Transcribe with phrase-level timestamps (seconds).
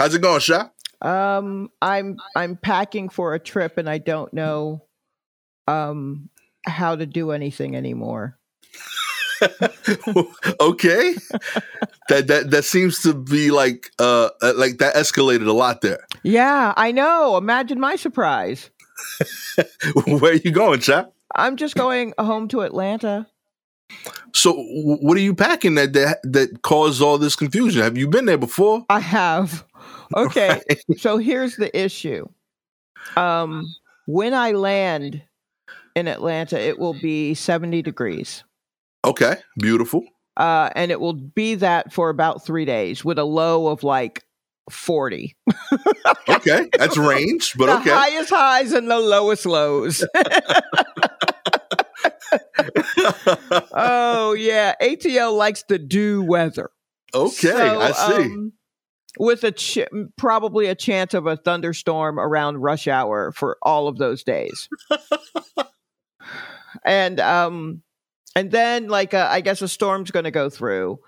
[0.00, 0.68] How's it going, Sha?
[1.02, 4.86] Um, I'm I'm packing for a trip, and I don't know
[5.68, 6.30] um
[6.64, 8.38] how to do anything anymore.
[9.42, 11.14] okay,
[12.08, 16.06] that that that seems to be like uh uh, like that escalated a lot there.
[16.22, 17.36] Yeah, I know.
[17.36, 18.70] Imagine my surprise.
[20.06, 21.12] Where are you going, chap?
[21.34, 23.26] I'm just going home to Atlanta.
[24.32, 27.82] So, what are you packing that that that caused all this confusion?
[27.82, 28.86] Have you been there before?
[28.88, 29.66] I have.
[30.16, 30.60] Okay,
[30.96, 32.26] so here's the issue.
[33.16, 33.74] Um,
[34.06, 35.22] when I land
[35.94, 38.44] in Atlanta, it will be 70 degrees.
[39.04, 40.04] Okay, beautiful.
[40.36, 44.24] Uh, and it will be that for about three days with a low of like
[44.70, 45.36] 40.
[46.28, 47.90] Okay, that's range, but the okay.
[47.90, 50.04] highest highs and the lowest lows.
[53.72, 54.74] oh, yeah.
[54.80, 56.70] ATL likes to do weather.
[57.14, 58.24] okay, So, I see.
[58.24, 58.52] um,
[59.18, 59.78] with a ch-
[60.16, 64.68] probably a chance of a thunderstorm around rush hour for all of those days.
[66.84, 67.82] and um
[68.36, 71.00] and then like uh, I guess a storm's going to go through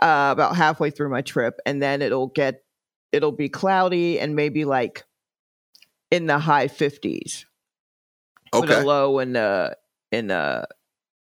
[0.00, 2.64] uh, about halfway through my trip and then it'll get
[3.12, 5.04] it'll be cloudy and maybe like
[6.10, 7.44] in the high 50s
[8.54, 9.76] okay, low in the
[10.12, 10.66] in the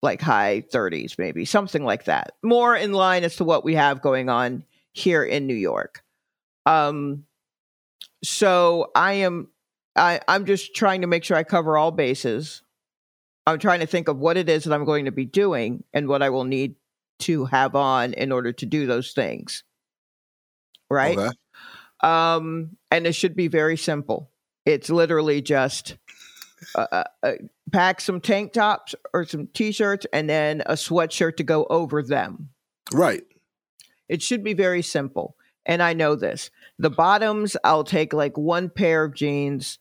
[0.02, 2.32] like high 30s maybe something like that.
[2.42, 4.64] More in line as to what we have going on
[4.96, 6.02] here in new york
[6.66, 7.24] um
[8.22, 9.48] so i am
[9.94, 12.62] i i'm just trying to make sure i cover all bases
[13.46, 16.08] i'm trying to think of what it is that i'm going to be doing and
[16.08, 16.74] what i will need
[17.18, 19.64] to have on in order to do those things
[20.90, 21.30] right okay.
[22.02, 24.30] um, and it should be very simple.
[24.64, 25.96] It's literally just
[26.74, 27.32] uh, uh, uh,
[27.70, 32.48] pack some tank tops or some t-shirts and then a sweatshirt to go over them.
[32.92, 33.22] Right.
[34.08, 35.36] It should be very simple.
[35.64, 36.50] And I know this.
[36.78, 39.78] The bottoms, I'll take like one pair of jeans,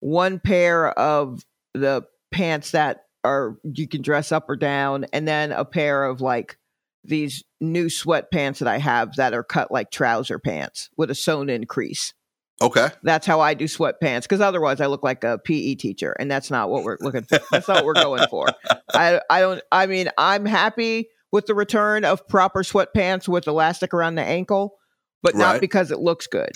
[0.00, 5.52] one pair of the pants that are you can dress up or down, and then
[5.52, 6.58] a pair of like
[7.04, 11.48] these new sweatpants that I have that are cut like trouser pants with a sewn
[11.48, 12.14] in crease.
[12.60, 12.88] Okay.
[13.02, 16.50] That's how I do sweatpants because otherwise I look like a PE teacher, and that's
[16.50, 17.38] not what we're looking for.
[17.52, 18.48] That's not what we're going for.
[18.92, 19.62] I I don't.
[19.70, 24.76] I mean, I'm happy with the return of proper sweatpants with elastic around the ankle,
[25.22, 26.52] but not because it looks good,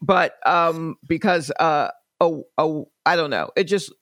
[0.00, 1.90] but um because uh
[2.20, 3.50] oh oh I don't know.
[3.56, 3.92] It just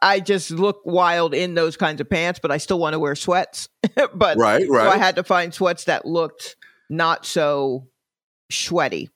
[0.00, 3.16] I just look wild in those kinds of pants, but I still want to wear
[3.16, 3.68] sweats.
[4.14, 4.64] but Right.
[4.68, 4.84] right.
[4.86, 6.56] so I had to find sweats that looked
[6.88, 7.88] not so
[8.52, 9.10] sweaty.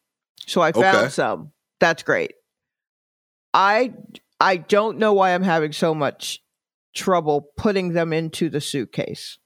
[0.46, 1.08] So I found Okay.
[1.10, 1.52] some.
[1.80, 2.32] That's great.
[3.54, 3.92] I
[4.40, 6.40] I don't know why I'm having so much
[6.98, 9.38] trouble putting them into the suitcase.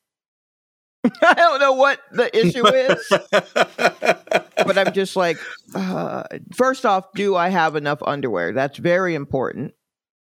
[1.05, 5.37] I don't know what the issue is, but I'm just like,
[5.75, 6.23] uh,
[6.55, 8.53] first off, do I have enough underwear?
[8.53, 9.75] That's very important.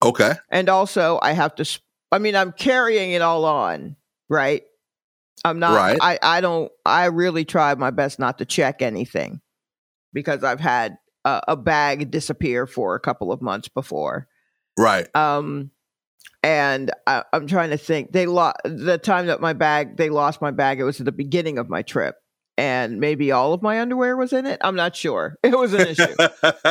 [0.02, 0.34] okay.
[0.50, 1.66] And also, I have to.
[1.68, 3.98] Sp- I mean, I'm carrying it all on,
[4.30, 4.64] right?
[5.44, 5.76] I'm not.
[5.76, 5.98] Right.
[6.02, 6.20] I.
[6.22, 6.72] I don't.
[6.86, 9.42] I really try my best not to check anything
[10.14, 14.28] because I've had a, a bag disappear for a couple of months before.
[14.78, 15.14] Right.
[15.14, 15.72] Um,
[16.44, 18.12] and I, I'm trying to think.
[18.12, 19.98] They lost the time that my bag.
[19.98, 20.80] They lost my bag.
[20.80, 22.16] It was at the beginning of my trip,
[22.58, 24.60] and maybe all of my underwear was in it.
[24.64, 25.36] I'm not sure.
[25.44, 26.16] It was an issue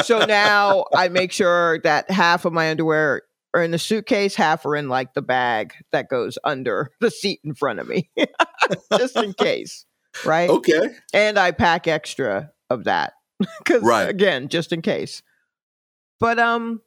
[0.05, 3.23] so now I make sure that half of my underwear
[3.55, 7.41] are in the suitcase, half are in like the bag that goes under the seat
[7.45, 8.11] in front of me,
[8.99, 9.85] just in case,
[10.25, 10.51] right?
[10.51, 10.91] okay.
[11.15, 13.15] And I pack extra of that
[13.59, 14.09] because, Right.
[14.09, 15.23] again, just in case.
[16.21, 16.83] But um,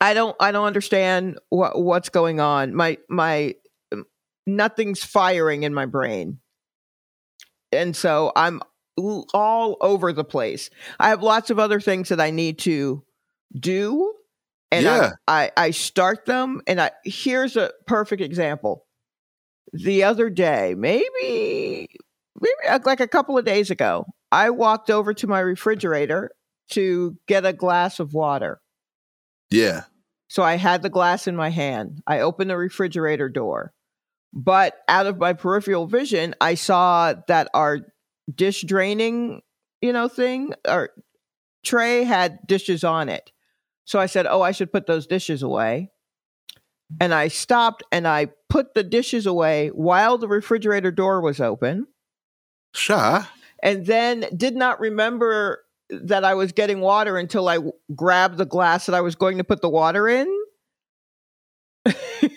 [0.00, 2.74] I don't, I don't understand what what's going on.
[2.74, 3.54] My my
[3.92, 4.04] um,
[4.46, 6.38] nothing's firing in my brain,
[7.72, 8.60] and so I'm
[9.32, 10.70] all over the place.
[10.98, 13.04] I have lots of other things that I need to
[13.58, 14.12] do,
[14.70, 15.12] and Yeah.
[15.26, 16.60] I, I I start them.
[16.66, 18.84] And I here's a perfect example.
[19.72, 21.88] The other day, maybe
[22.40, 26.30] maybe uh, like a couple of days ago, I walked over to my refrigerator
[26.70, 28.60] to get a glass of water.
[29.50, 29.84] Yeah.
[30.28, 32.02] So I had the glass in my hand.
[32.06, 33.72] I opened the refrigerator door.
[34.32, 37.80] But out of my peripheral vision, I saw that our
[38.32, 39.40] dish draining,
[39.80, 40.90] you know, thing or
[41.64, 43.32] tray had dishes on it.
[43.86, 45.90] So I said, "Oh, I should put those dishes away."
[47.00, 51.86] And I stopped and I put the dishes away while the refrigerator door was open
[52.74, 53.24] Sha.
[53.62, 58.44] and then did not remember that I was getting water until I w- grabbed the
[58.46, 60.26] glass that I was going to put the water in.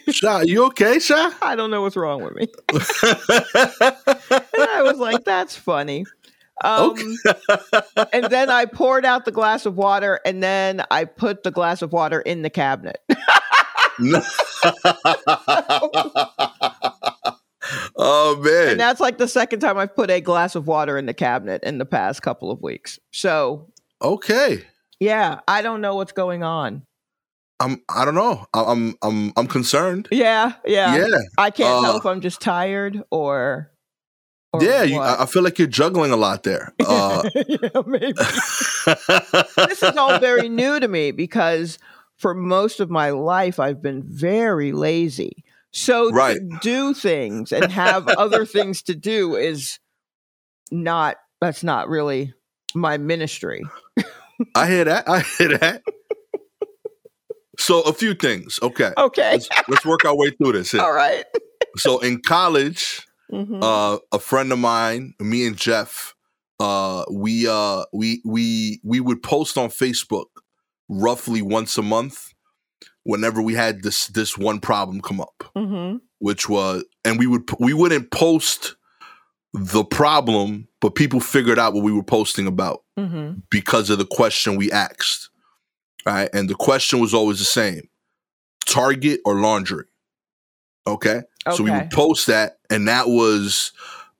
[0.09, 1.31] Sha, you okay, Sha?
[1.41, 2.47] I don't know what's wrong with me.
[4.53, 6.05] And I was like, that's funny.
[6.63, 7.15] Um, Okay.
[8.13, 11.81] and then I poured out the glass of water, and then I put the glass
[11.81, 12.99] of water in the cabinet.
[13.99, 14.21] No.
[18.01, 18.69] Oh man.
[18.71, 21.63] and that's like the second time I've put a glass of water in the cabinet
[21.63, 22.99] in the past couple of weeks.
[23.11, 23.71] So
[24.01, 24.63] okay.
[24.99, 26.83] yeah, I don't know what's going on.
[27.59, 28.45] I'm I don't know.
[28.53, 30.07] I'm I'm I'm concerned.
[30.11, 30.97] Yeah, yeah.
[30.97, 31.17] Yeah.
[31.37, 33.71] I can't tell Uh, if I'm just tired or.
[34.51, 34.99] or yeah, you.
[34.99, 36.73] I I feel like you're juggling a lot there.
[36.87, 38.13] Uh, yeah, maybe.
[39.67, 41.77] this is all very new to me because
[42.17, 45.43] for most of my life I've been very lazy.
[45.73, 46.37] So Right.
[46.37, 49.79] to do things and have other things to do is
[50.71, 52.33] not that's not really
[52.75, 53.63] my ministry.
[54.55, 55.07] I hear that.
[55.09, 55.81] I hear that.
[57.57, 58.59] So a few things.
[58.61, 58.91] Okay.
[58.97, 59.31] Okay.
[59.33, 60.71] Let's, let's work our way through this.
[60.71, 60.81] here.
[60.81, 61.25] All right.
[61.77, 63.59] So in college, Mhm.
[63.63, 66.15] uh, a friend of mine, me and Jeff,
[66.59, 70.25] uh, we uh, we we we would post on Facebook
[70.89, 72.30] roughly once a month
[73.03, 76.01] whenever we had this this one problem come up, Mhm.
[76.19, 78.75] which was, and we would we wouldn't post
[79.53, 83.41] the problem, but people figured out what we were posting about Mhm.
[83.49, 85.29] because of the question we asked.
[86.05, 86.29] Right.
[86.33, 87.87] And the question was always the same
[88.65, 89.85] Target or laundry.
[90.87, 91.21] Okay.
[91.55, 93.71] So we would post that, and that was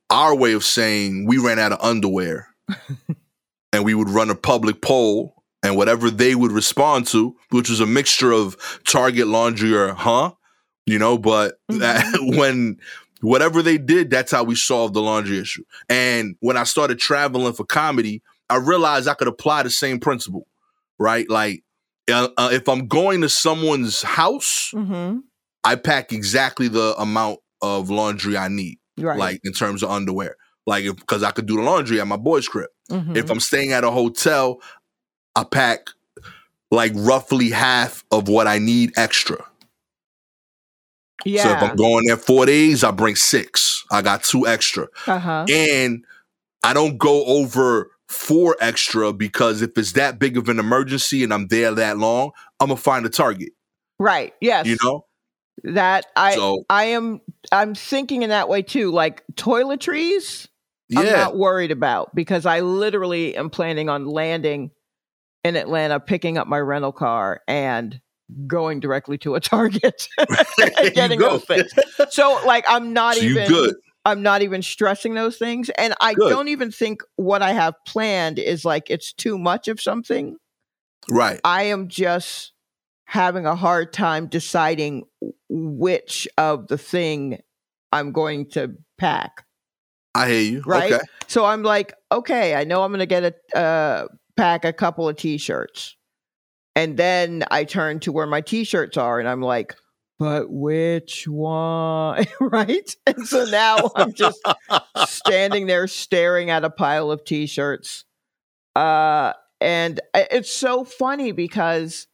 [0.09, 2.47] our way of saying we ran out of underwear.
[3.73, 7.79] and we would run a public poll, and whatever they would respond to, which was
[7.79, 10.31] a mixture of Target, laundry, or huh,
[10.85, 11.59] you know, but
[12.19, 12.77] when
[13.21, 15.63] whatever they did, that's how we solved the laundry issue.
[15.89, 20.47] And when I started traveling for comedy, I realized I could apply the same principle,
[20.99, 21.29] right?
[21.29, 21.63] Like,
[22.11, 25.19] uh, uh, if I'm going to someone's house, Mhm.
[25.63, 29.17] I pack exactly the amount of laundry I need, Right.
[29.19, 30.35] like in terms of underwear.
[30.65, 32.69] Like, because I could do the laundry at my boy's crib.
[32.91, 33.15] Mhm.
[33.15, 34.59] If I'm staying at a hotel,
[35.35, 35.87] I pack
[36.69, 39.45] like roughly half of what I need extra.
[41.25, 41.43] yeah.
[41.43, 43.85] So if I'm going there four days, I bring six.
[43.91, 44.87] I got two extra.
[45.07, 45.45] uh-huh.
[45.49, 46.05] And
[46.63, 51.33] I don't go over four extra because if it's that big of an emergency and
[51.33, 53.49] I'm there that long, I'm gonna find a target.
[53.99, 54.33] Right.
[54.41, 54.65] Yes.
[54.65, 55.05] You know?
[55.63, 58.91] that I so I am I'm thinking in that way too.
[58.91, 60.47] Like toiletries,
[60.89, 60.99] yeah.
[60.99, 64.71] I'm not worried about because I literally am planning on landing
[65.43, 67.99] in Atlanta, picking up my rental car and
[68.47, 71.71] going directly to a Target and getting those things.
[72.09, 73.75] So like I'm not So even good.
[74.05, 75.69] I'm not even stressing those things.
[75.71, 76.29] And I Good.
[76.29, 80.37] don't even think what I have planned is like it's too much of something.
[81.09, 81.39] Right.
[81.43, 82.53] I am just
[83.05, 85.03] having a hard time deciding
[85.49, 87.39] which of the thing
[87.91, 89.45] I'm going to pack.
[90.15, 90.63] I hear you.
[90.65, 90.93] Right?
[90.93, 91.03] Okay.
[91.27, 93.23] So I'm like, okay, I know I'm going to get
[93.53, 95.95] a uh, pack a couple of t-shirts.
[96.75, 99.75] And then I turn to where my t-shirts are and I'm like,
[100.17, 102.25] but which one?
[102.39, 102.95] right?
[103.07, 104.39] And so now I'm just
[105.07, 108.05] standing there staring at a pile of t-shirts.
[108.75, 112.07] Uh and it's so funny because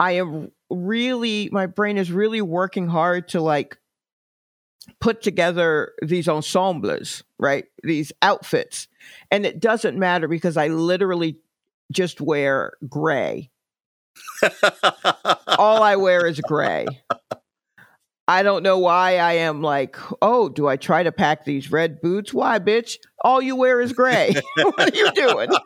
[0.00, 3.78] I am really my brain is really working hard to like
[5.00, 7.66] put together these ensembles, right?
[7.82, 8.88] These outfits.
[9.30, 11.38] And it doesn't matter because I literally
[11.92, 13.50] just wear gray.
[15.46, 16.86] All I wear is gray.
[18.26, 22.00] I don't know why I am like, oh, do I try to pack these red
[22.02, 22.34] boots?
[22.34, 22.98] Why, bitch?
[23.22, 24.34] All you wear is gray.
[24.56, 25.48] what are you doing?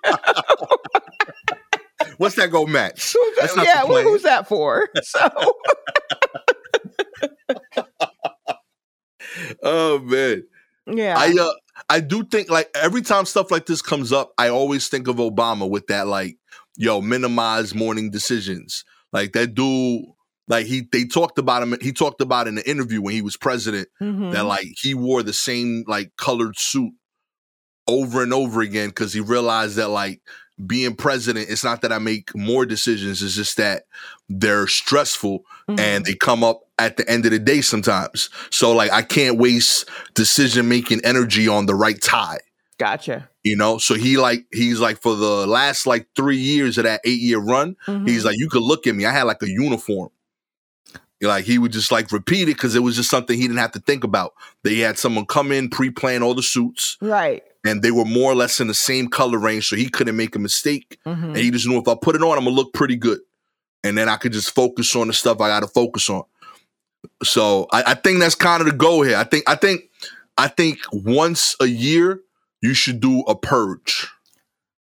[2.18, 3.12] What's that go match?
[3.14, 4.04] Who's That's that- not yeah, plan.
[4.04, 4.88] who's that for?
[5.02, 5.28] So,
[9.62, 10.44] Oh man.
[10.86, 11.14] yeah.
[11.16, 11.52] I uh
[11.88, 15.16] I do think like every time stuff like this comes up, I always think of
[15.16, 16.36] Obama with that like,
[16.76, 18.84] yo, minimize morning decisions.
[19.12, 20.04] Like that dude,
[20.48, 23.36] like he they talked about him, he talked about in the interview when he was
[23.36, 24.32] president Mhm.
[24.32, 26.92] that like he wore the same like colored suit
[27.88, 30.20] over and over again because he realized that like
[30.66, 33.84] being president, it's not that I make more decisions, it's just that
[34.28, 35.80] they're stressful Mhm.
[35.80, 38.28] and they come up at the end of the day sometimes.
[38.50, 42.38] So like I can't waste decision making energy on the right tie.
[42.78, 43.28] gotcha.
[43.44, 47.00] You know, so he like he's like for the last like three years of that
[47.04, 48.24] eight year run, he's Mhm.
[48.24, 49.04] like, you could look at me.
[49.04, 50.08] I had like a uniform.
[51.20, 53.70] Like he would just like repeat it because it was just something he didn't have
[53.72, 54.32] to think about.
[54.64, 57.44] They had someone come in, pre-plan all the suits, right.
[57.64, 60.34] And they were more or less in the same color range, so he couldn't make
[60.34, 60.98] a mistake.
[61.06, 61.24] Mhm.
[61.28, 63.20] And he just knew if I put it on, I'm gonna look pretty good.
[63.84, 66.22] And then I could just focus on the stuff I gotta focus on.
[67.24, 69.16] So I, I think that's kind of the goal here.
[69.16, 69.90] I think I think
[70.38, 72.20] I think once a year
[72.60, 74.08] you should do a purge.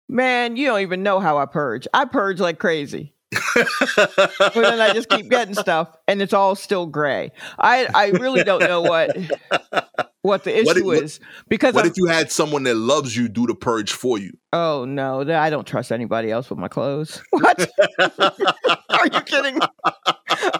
[0.10, 1.88] Man, you don't even know how I purge.
[1.94, 3.14] I purge like crazy.
[3.54, 7.32] but then I just keep getting stuff, and it's all still gray.
[7.60, 9.16] I I really don't know what
[10.28, 13.16] what the issue What if- is because what I'm, if you had someone that loves
[13.16, 14.32] you do the purge for you?
[14.54, 17.22] oh no, I don't trust anybody else with my clothes.
[17.32, 17.70] What
[18.90, 19.60] are you kidding?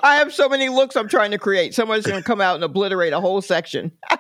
[0.04, 1.74] I have so many looks I'm trying to create.
[1.74, 3.92] Someone's going to come out and obliterate a whole section.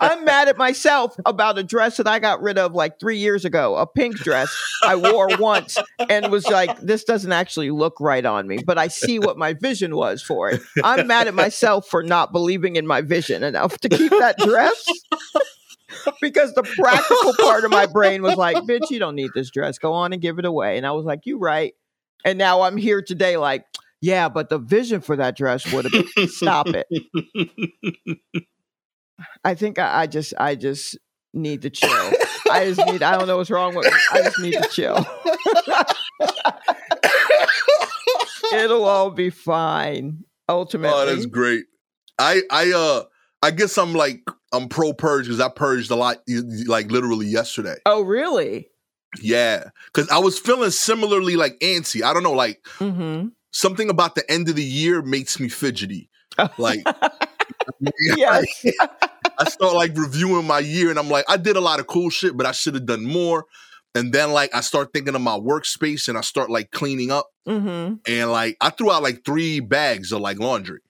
[0.00, 3.44] I'm mad at myself about a dress that I got rid of like three years
[3.44, 4.48] ago, a pink dress
[4.82, 5.78] I wore once
[6.08, 9.52] and was like, this doesn't actually look right on me, but I see what my
[9.52, 10.62] vision was for it.
[10.82, 14.84] I'm mad at myself for not believing in my vision enough to keep that dress.
[16.20, 19.78] because the practical part of my brain was like, bitch, you don't need this dress.
[19.78, 20.76] Go on and give it away.
[20.76, 21.74] And I was like, you right.
[22.24, 23.64] And now I'm here today, like,
[24.00, 26.86] yeah, but the vision for that dress would have been stop it.
[29.44, 30.98] I think I, I just I just
[31.32, 32.12] need to chill.
[32.50, 33.98] I just need I don't know what's wrong with me.
[34.12, 35.06] I just need to chill.
[38.52, 40.24] It'll all be fine.
[40.48, 40.96] Ultimately.
[40.96, 41.64] Oh, that's great.
[42.18, 43.04] I I uh
[43.42, 46.18] I guess I'm like I'm pro purge because I purged a lot
[46.66, 47.76] like literally yesterday.
[47.86, 48.68] oh, really?
[49.20, 52.02] Yeah, because I was feeling similarly like antsy.
[52.02, 53.28] I don't know, like Mm-hmm.
[53.52, 56.10] something about the end of the year makes me fidgety.
[56.58, 56.80] Like
[58.16, 58.44] yes.
[59.38, 62.08] I start like reviewing my year and I'm like, I did a lot of cool
[62.10, 63.44] shit, but I should have done more.
[63.94, 67.28] And then like I start thinking of my workspace and I start like cleaning up
[67.46, 67.94] Mm-hmm.
[68.08, 70.80] and like I threw out like three bags of like laundry.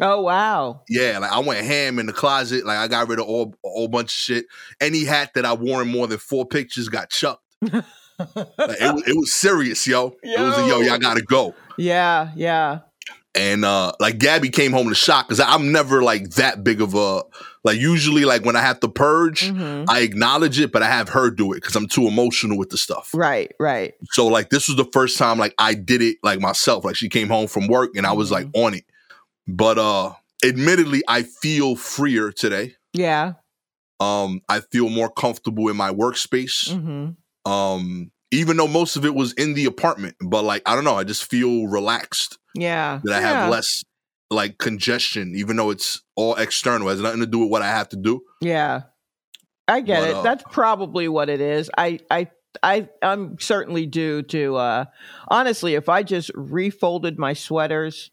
[0.00, 0.82] Oh wow.
[0.88, 2.64] Yeah, like I went ham in the closet.
[2.64, 4.46] Like I got rid of all a whole bunch of shit.
[4.80, 7.42] Any hat that I wore in more than four pictures got chucked.
[7.60, 7.84] Like,
[8.58, 10.14] it, was, it was serious, yo.
[10.22, 10.80] It was a, yo, Yo.
[10.80, 11.54] y'all gotta go.
[11.76, 12.80] yeah, yeah.
[13.34, 16.94] And uh like Gabby came home to shock because I'm never like that big of
[16.94, 17.22] a
[17.64, 19.86] like usually like when I have to purge, Mhm.
[19.88, 22.76] I acknowledge it, but I have her do it because I'm too emotional with the
[22.76, 23.10] stuff.
[23.14, 23.94] Right, right.
[24.10, 26.84] So like this was the first time like I did it like myself.
[26.84, 28.64] Like she came home from work and I was like Mm-hmm.
[28.64, 28.84] on it.
[29.46, 30.12] But uh
[30.44, 32.74] admittedly, I feel freer today.
[32.92, 33.34] Yeah.
[34.00, 36.68] Um, I feel more comfortable in my workspace.
[36.68, 37.50] Mm-hmm.
[37.50, 40.96] Um, even though most of it was in the apartment, but like I don't know,
[40.96, 43.00] I just feel relaxed Yeah.
[43.04, 43.42] that I yeah.
[43.42, 43.84] have less
[44.30, 46.88] like congestion, even though it's all external.
[46.88, 48.22] It has nothing to do with what I have to do.
[48.40, 48.82] Yeah.
[49.68, 50.16] I get But, it.
[50.16, 51.70] uh, That's probably what it is.
[51.78, 52.28] I I
[52.62, 54.84] I I'm certainly due to uh
[55.28, 58.10] honestly, if I just refolded my sweaters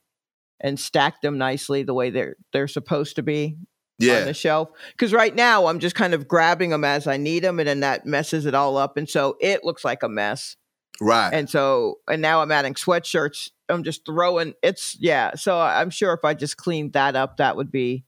[0.62, 3.58] and stack them nicely the way they're they're supposed to be
[4.00, 4.20] yeah.
[4.20, 4.70] on the shelf.
[4.92, 7.82] Because right now I'm just kind of grabbing them as I need them and then
[7.82, 10.56] that messes it all up and so it looks like a mess.
[11.02, 11.30] Right.
[11.32, 13.52] and so and now I'm adding sweatshirts.
[13.70, 17.56] I'm just throwing it's yeah so I'm sure if I just cleaned that up that
[17.56, 18.06] would be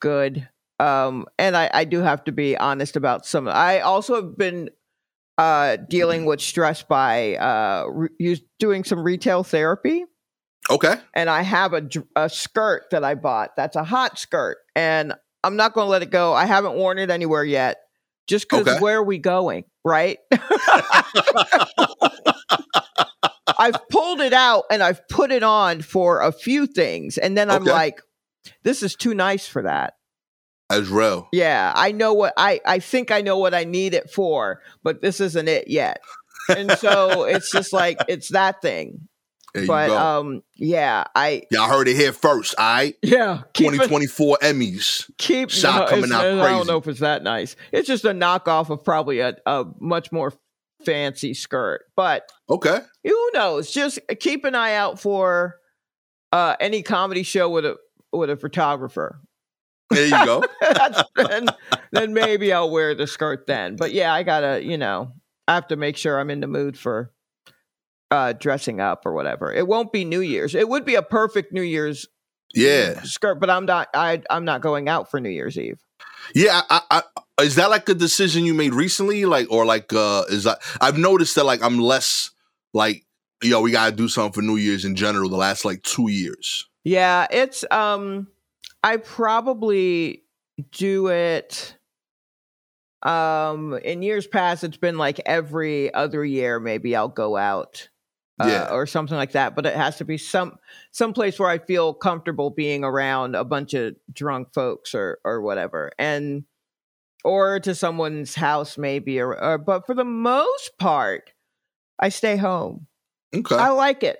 [0.00, 0.48] good.
[0.78, 4.70] Um and I I do have to be honest about some I also have been
[5.36, 10.06] uh dealing with stress by uh re- doing some retail therapy
[10.70, 10.96] okay.
[11.14, 15.56] and I have a, a skirt that I bought that's a hot skirt, and I'm
[15.56, 16.32] not going to let it go.
[16.34, 17.76] I haven't worn it anywhere yet,
[18.26, 18.78] just because Okay.
[18.80, 20.18] where are we going, right?
[23.58, 27.50] I've pulled it out and I've put it on for a few things, and then
[27.50, 27.70] I'm Okay.
[27.70, 28.02] like,
[28.64, 29.94] this is too nice for that.
[30.68, 31.28] As real.
[31.32, 35.00] Yeah, I know what I I think I know what I need it for, but
[35.00, 36.00] this isn't it yet.
[36.48, 39.08] And so it's just like it's that thing.
[39.56, 42.94] There but um yeah, I Y'all heard it here first, all right?
[43.02, 45.10] yeah, keep it- 2024 Emmys.
[45.18, 47.56] keep Shot no, coming out I don't know if it's that nice.
[47.72, 50.32] It's just a knockoff of probably a, a much more
[50.84, 51.82] fancy skirt.
[51.96, 52.78] But Okay.
[53.04, 53.70] who knows?
[53.72, 55.56] Just keep an eye out for
[56.32, 57.76] uh, any comedy show with a
[58.12, 59.20] with a photographer.
[59.90, 60.44] There you go.
[61.16, 61.46] Then,
[61.92, 63.76] then maybe I'll wear the skirt then.
[63.76, 65.12] But yeah, I gotta, you know,
[65.48, 67.12] I have to make sure I'm in the mood for
[68.10, 69.52] uh dressing up or whatever.
[69.52, 70.54] It won't be New Year's.
[70.54, 72.06] It would be a perfect New Year's
[72.54, 73.02] Yeah.
[73.02, 75.80] skirt, but I'm not I I'm not going out for New Year's Eve.
[76.34, 77.02] Yeah, I, I,
[77.42, 80.98] is that like a decision you made recently, like, or like, uh, is that I've
[80.98, 82.30] noticed that like I'm less
[82.74, 83.04] like,
[83.42, 85.28] yo, we gotta do something for New Year's in general.
[85.30, 86.68] The last like two years.
[86.84, 88.28] Yeah, it's um
[88.82, 90.22] I probably
[90.72, 91.76] do it
[93.02, 97.88] um in years past it's been like every other year maybe I'll go out
[98.40, 98.68] uh, Yeah.
[98.74, 100.58] or something like that, but it has to be some
[100.90, 105.40] some place where I feel comfortable being around a bunch of drunk folks or or
[105.42, 105.90] whatever.
[105.98, 106.44] And
[107.24, 111.32] or to someone's house maybe or, or but for the most part
[111.98, 112.86] I stay home.
[113.34, 114.18] Okay, I like it.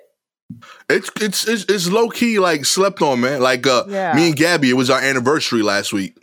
[0.89, 3.41] it's, it's it's it's low key like slept on, man.
[3.41, 4.15] Like, uh, Yeah.
[4.15, 6.17] me and Gabby, it was our anniversary last week,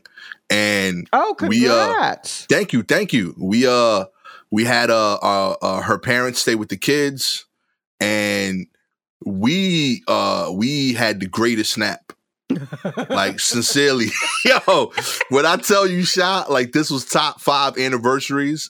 [0.50, 3.36] and Oh, We, uh, thank you, thank you.
[3.38, 4.06] We uh
[4.52, 7.46] we had uh, uh, uh her parents stay with the kids,
[8.00, 8.68] and
[9.26, 12.14] we uh we had the greatest snap.
[13.10, 14.08] Like sincerely,
[14.46, 14.92] yo,
[15.30, 18.70] when I tell you, shot like this was top five anniversaries,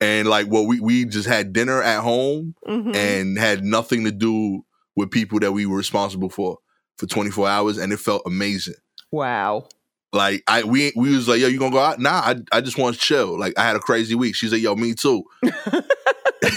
[0.00, 2.94] and like what we we just had dinner at home Mhm.
[2.96, 4.64] and had nothing to do
[4.96, 6.58] with people that we were responsible for
[6.96, 8.74] for 24 hours, and it felt amazing.
[9.12, 9.68] wow.
[10.10, 12.00] Like I we we was like, yo, you gonna go out?
[12.00, 13.38] Nah, I I just want to chill.
[13.38, 14.34] Like I had a crazy week.
[14.34, 15.22] She's like, yo, me too.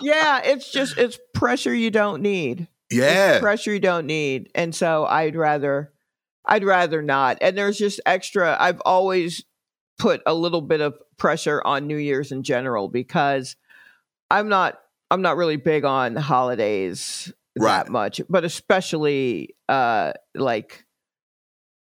[0.00, 2.68] Yeah, it's just it's pressure you don't need.
[2.90, 3.40] It's yeah.
[3.40, 5.92] pressure you don't need, and so I'd rather,
[6.44, 7.38] I'd rather not.
[7.40, 8.56] And there's just extra.
[8.58, 9.44] I've always
[9.98, 13.56] put a little bit of pressure on New Year's in general because
[14.30, 14.78] I'm not,
[15.10, 17.84] I'm not really big on holidays Right.
[17.84, 20.86] that much, but especially uh like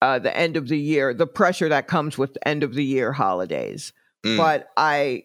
[0.02, 3.12] uh the end of the year, the pressure that comes with end of the year
[3.12, 3.92] holidays
[4.28, 4.38] Mm.
[4.38, 5.24] but I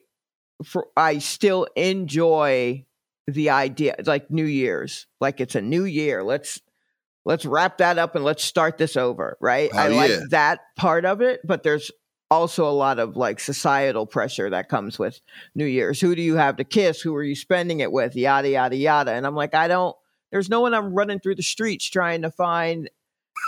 [0.65, 2.85] for I still enjoy
[3.27, 5.07] the idea like New Year's.
[5.21, 6.23] Like it's a new year.
[6.23, 6.61] Let's
[7.25, 9.73] let's wrap that up and let's start this over, right?
[9.75, 11.91] I Hell like that part of it, but there's
[12.31, 15.21] also a lot of like societal pressure that comes with
[15.55, 16.01] New Year's.
[16.01, 17.01] Who do you have to kiss?
[17.01, 18.17] Who are you spending it with?
[18.17, 19.13] Yada yada yada.
[19.13, 19.97] And I'm like, I don't
[20.31, 22.89] there's no one I'm running through the streets trying to find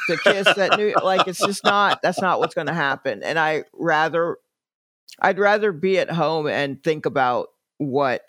[0.09, 3.39] to kiss that new like it's just not that's not what's going to happen and
[3.39, 4.37] i rather
[5.21, 8.23] i'd rather be at home and think about what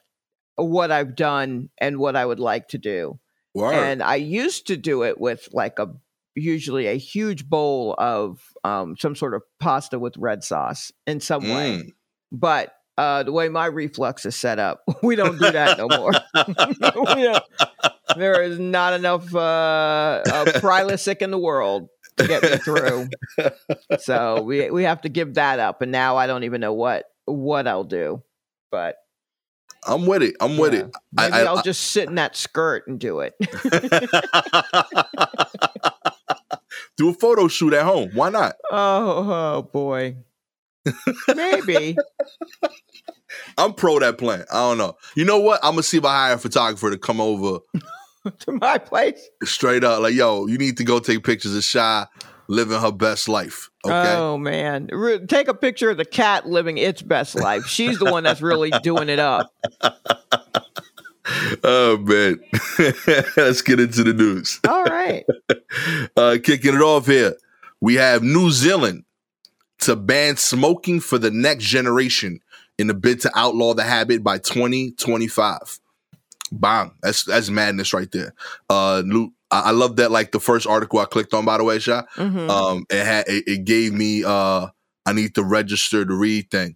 [0.56, 3.20] what i've done and what i would like to do
[3.54, 3.74] Word.
[3.74, 5.88] and i used to do it with like a
[6.36, 11.44] usually a huge bowl of um, some sort of pasta with red sauce in some
[11.44, 11.94] way Mm.
[12.32, 16.12] but uh, the way my reflux is set up we don't do that no more
[18.18, 23.07] there is not enough uh, uh, Prilosec in the world to get me through.
[24.00, 27.05] So we we have to give that up, and now I don't even know what
[27.25, 28.24] what I'll do.
[28.72, 28.95] But
[29.88, 30.36] I'm with it.
[30.39, 30.91] I'm with yeah, it.
[31.17, 33.34] I- maybe I- will just sit in that skirt and do it.
[36.97, 38.12] Do a photo shoot at home.
[38.13, 38.56] Why not?
[38.71, 40.15] oh, oh boy,
[41.36, 41.97] maybe.
[43.58, 44.45] I'm pro that plan.
[44.51, 44.95] I don't know.
[45.15, 45.60] You know what?
[45.62, 47.60] I'm gonna see if I hire a photographer to come over
[48.40, 49.30] to my place.
[49.44, 50.02] straight up.
[50.02, 52.06] Like, yo, you need to go take pictures of Shy
[52.48, 53.70] living her best life.
[53.86, 54.14] Okay.
[54.16, 57.66] Oh man, Re- take a picture of the cat living its best life.
[57.66, 59.52] She's the one that's really doing it up.
[61.64, 62.40] Oh man.
[63.36, 64.60] Let's get into the news.
[64.68, 65.26] All right.
[66.16, 67.36] Uh, kicking it off here,
[67.82, 69.06] we have New Zealand
[69.80, 72.42] to ban smoking for the next generation
[72.78, 75.80] in a bid to outlaw the habit by 2025.
[76.51, 76.91] Bang.
[77.01, 78.34] That's that's madness right there.
[78.69, 79.03] Uh,
[79.51, 80.12] I, I love that.
[80.12, 82.03] Like the first article I clicked on, by the way, Sha.
[82.15, 82.49] Mhm.
[82.49, 84.67] Um, it had it, it gave me uh,
[85.05, 86.75] I need to register to read thing.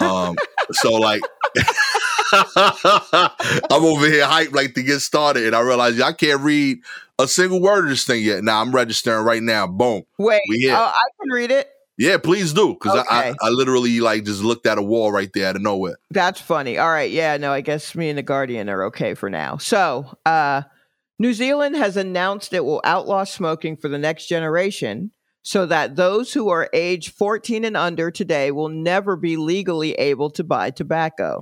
[0.00, 0.36] Um,
[0.72, 1.22] so like.
[2.34, 6.78] I'm over here hyped like to get started, and I realize I can't read
[7.18, 8.42] a single word of this thing yet.
[8.42, 9.66] Now I'm registering right now.
[9.66, 10.04] Boom.
[10.18, 10.74] Wait, we here.
[10.74, 11.68] oh, I can read it.
[12.02, 15.30] Yeah, please do, because I, I I literally like just looked at a wall right
[15.32, 15.98] there out of nowhere.
[16.10, 16.76] That's funny.
[16.76, 17.08] All right.
[17.08, 19.58] Yeah, no, I guess me and the Guardian are okay for now.
[19.58, 20.62] So, uh,
[21.20, 25.12] New Zealand has announced it will outlaw smoking for the next generation
[25.42, 30.30] so that those who are age 14 and under today will never be legally able
[30.30, 31.40] to buy tobacco.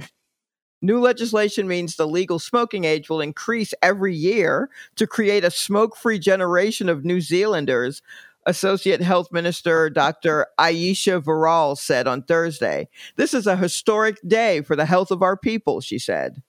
[0.82, 5.96] New legislation means the legal smoking age will increase every year to create a smoke
[5.96, 8.02] free generation of New Zealanders,
[8.46, 10.46] Associate Health Minister Dr.
[10.58, 12.88] Ayesha Verrall said on Thursday.
[13.16, 16.42] This is a historic day for the health of our people, she said.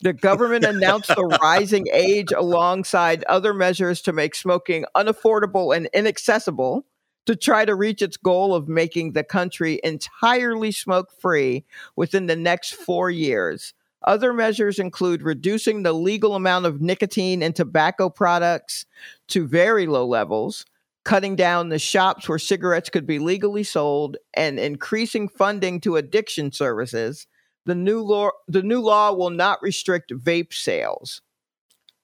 [0.00, 6.86] The government announced the rising age alongside other measures to make smoking unaffordable and inaccessible
[7.26, 11.64] to try to reach its goal of making the country entirely smoke free
[11.96, 13.74] within the next four years.
[14.02, 18.86] Other measures include reducing the legal amount of nicotine in tobacco products
[19.28, 20.64] to very low levels,
[21.06, 26.50] cutting down the shops where cigarettes could be legally sold, and increasing funding to addiction
[26.50, 27.28] services.
[27.64, 31.22] The new law, the new law will not restrict vape sales.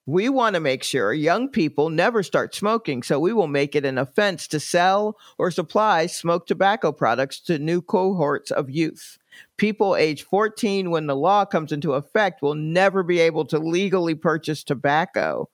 [0.06, 3.84] We want to make sure young people never start smoking, so we will make it
[3.84, 9.18] an offense to sell or supply smoked tobacco products to new cohorts of youth.
[9.58, 14.14] People age 14 when the law comes into effect will never be able to legally
[14.14, 15.48] purchase tobacco,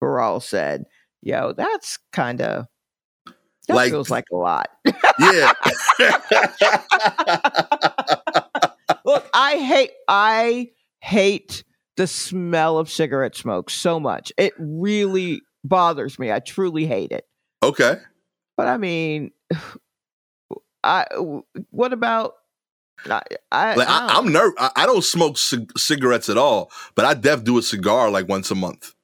[0.00, 0.84] Verrall said.
[1.20, 2.66] Yo, that's kind of
[3.68, 4.68] that Like- feels like a lot.
[5.18, 5.52] Yeah.
[9.04, 10.70] Look, I hate I
[11.00, 11.64] hate
[11.96, 14.32] the smell of cigarette smoke so much.
[14.36, 16.32] It really bothers me.
[16.32, 17.26] I truly hate it.
[17.62, 17.96] okay.
[18.56, 19.30] but I mean,
[20.84, 21.06] I
[21.70, 22.34] what about?
[23.06, 24.54] I, I, Like I I'm nervous.
[24.58, 28.28] I, I don't smoke c- cigarettes at all, but I def do a cigar like
[28.28, 28.94] once a month.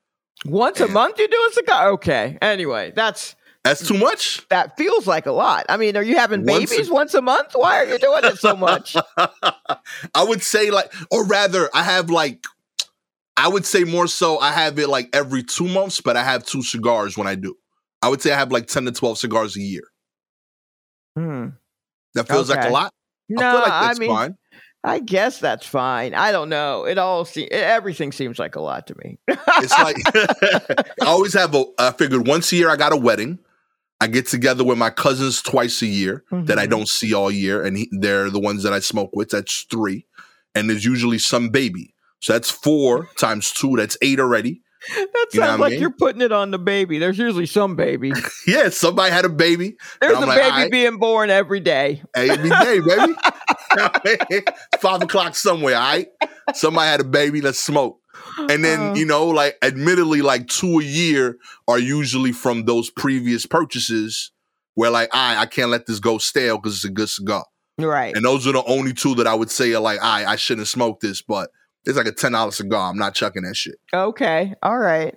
[0.45, 1.91] once a month you do a cigar.
[1.93, 2.39] Okay.
[2.41, 4.47] Anyway, that's That's too much.
[4.49, 5.67] that feels like a lot.
[5.69, 7.53] I mean, are you having Once a- babies once a month?
[7.55, 8.97] Why are you doing it so much?
[9.17, 12.45] I would say like, or rather, I have like,
[13.37, 14.39] I would say more so.
[14.39, 17.57] I have it like every two months, but I have two cigars when I do.
[18.01, 19.83] I would say I have like ten to twelve cigars a year.
[21.17, 21.49] Hmm.
[22.15, 22.93] That feels like a lot.
[23.29, 24.37] No, I feel like I mean, fine.
[24.85, 26.15] I guess that's fine.
[26.15, 26.85] I don't know.
[26.85, 29.19] It all se- everything seems like a lot to me.
[29.29, 29.97] It's like
[31.03, 31.65] I always have a.
[31.79, 33.39] I figured once a year I got a wedding.
[34.01, 36.71] I get together with my cousins twice a year that I Mhm.
[36.71, 39.31] don't see all year, and he, they're the ones that I smoke with.
[39.31, 40.07] That's three,
[40.55, 41.95] and there's usually some baby.
[42.21, 43.75] So that's four times two.
[43.77, 44.63] That's eight already.
[44.95, 45.81] That You know sounds what I like mean?
[45.81, 46.99] you're putting it on the baby.
[46.99, 48.13] There's usually some baby.
[48.47, 49.77] Yeah, somebody had a baby.
[50.01, 52.03] There's a like, baby "Alright." being born every day.
[52.15, 53.15] Every day, baby.
[54.81, 56.07] Five o'clock somewhere, all right?
[56.55, 57.99] Somebody had a baby, let's smoke.
[58.51, 58.95] And then, Uh.
[58.95, 64.31] you know, like admittedly, like two a year are usually from those previous purchases
[64.75, 67.45] where like, I I can't let this go stale because it's a good cigar.
[67.79, 68.15] Right.
[68.17, 70.69] And those are the only two that I would say are like, I I shouldn't
[70.69, 71.51] smoke this, but
[71.85, 72.91] it's like a ten dollar cigar.
[72.91, 73.77] I'm not chucking that shit.
[73.93, 74.55] Okay.
[74.63, 75.15] All right.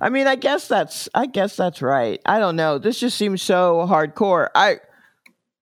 [0.00, 2.20] I mean, I guess that's I guess that's right.
[2.26, 2.78] I don't know.
[2.78, 4.48] This just seems so hardcore.
[4.54, 4.78] I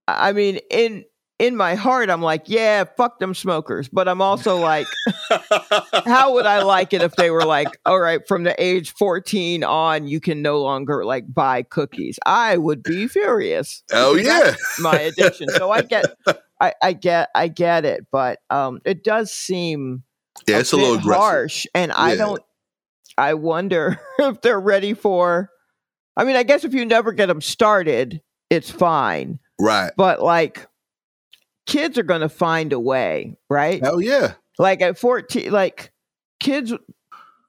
[0.09, 1.05] I mean, in
[1.43, 4.87] in my heart I'm like, yeah, fuck them smokers, but I'm also like
[6.07, 9.65] how would I like it if they were like, all right, from the age 14
[9.65, 12.19] on you can no longer like buy cookies.
[12.25, 13.83] I would be furious.
[13.93, 14.55] Oh yeah.
[14.81, 15.49] my addiction.
[15.51, 16.05] So I get
[16.61, 20.05] I, I get I get it, but um it does seem
[20.47, 21.21] Yeah, it's a little aggressive.
[21.23, 22.43] harsh and i don't
[23.19, 25.51] i wonder if they're ready for
[26.17, 29.93] i mean i guess if you never get them started it's fine Right.
[29.97, 30.67] but like
[31.67, 34.35] kids are going to find a way right Hell yeah.
[34.59, 35.93] like at 14 like
[36.41, 36.73] kids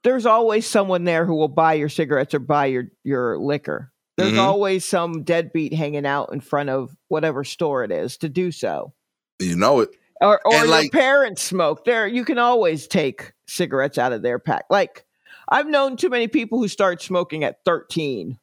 [0.04, 4.34] there's always someone there who will buy your cigarettes or buy your your liquor there's
[4.34, 4.38] Mhm.
[4.38, 8.92] always some deadbeat hanging out in front of whatever store it is to do so
[9.40, 9.90] You know it.
[10.20, 14.22] or or And, your like- parents smoke there you can always take cigarettes out of
[14.22, 15.04] their pack like
[15.48, 18.38] i've known too many people who start smoking at 13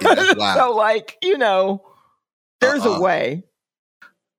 [0.00, 1.84] Yeah, so like you know
[2.60, 2.96] there's Uh-uh.
[2.96, 3.44] a way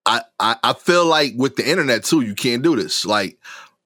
[0.07, 3.05] I, I I feel like with the internet too, you can't do this.
[3.05, 3.37] Like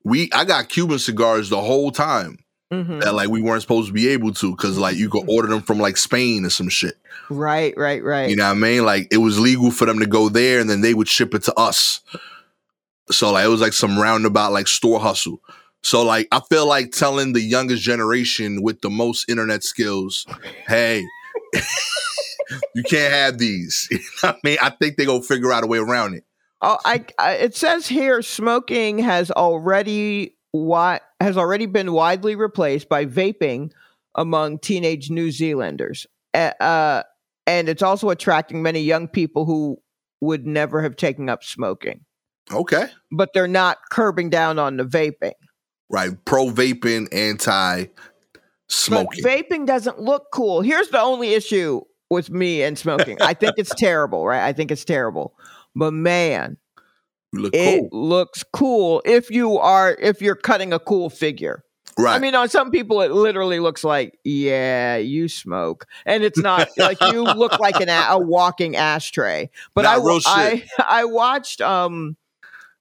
[0.04, 2.38] we, I got Cuban cigars the whole time
[2.72, 3.02] Mhm.
[3.02, 5.62] that like we weren't supposed to be able to because like you could order them
[5.62, 6.98] from like Spain or some shit.
[7.30, 8.86] right right right You know what I mean?
[8.86, 11.44] Like it was legal for them to go there and then they would ship it
[11.44, 12.00] to us.
[13.10, 15.42] So like it was like some roundabout like store hustle.
[15.84, 20.26] So like I feel like telling the youngest generation with the most internet skills,
[20.68, 21.04] hey,
[22.76, 23.88] you can't have these.
[23.92, 26.24] You know what I mean, I think they're gonna figure out a way around it.
[26.62, 32.88] Oh, I, I it says here smoking has already wi- has already been widely replaced
[32.90, 33.72] by vaping
[34.16, 36.06] among teenage New Zealanders.
[36.34, 37.04] Uh,
[37.48, 39.78] and it's also attracting many young people who
[40.22, 42.02] would never have taken up smoking.
[42.52, 42.86] Okay.
[43.12, 45.34] But they're not curbing down on the vaping.
[45.90, 46.12] right?
[46.26, 47.86] Pro vaping, anti
[48.68, 49.24] smoking.
[49.24, 50.62] Vaping doesn't look cool.
[50.62, 53.18] Here's the only issue with me and smoking.
[53.22, 54.46] I think it's terrible, right?
[54.46, 55.34] I think it's terrible.
[55.74, 56.58] But man,
[57.34, 61.64] look it cool, looks cool if you are if you're cutting a cool figure.
[61.98, 62.16] right?
[62.16, 66.68] I mean, on some people, it literally looks like, yeah, you smoke, and it's not
[66.78, 69.50] like you look like an a, a walking ashtray.
[69.74, 70.86] But Nah, I, I.
[71.02, 72.18] I watched um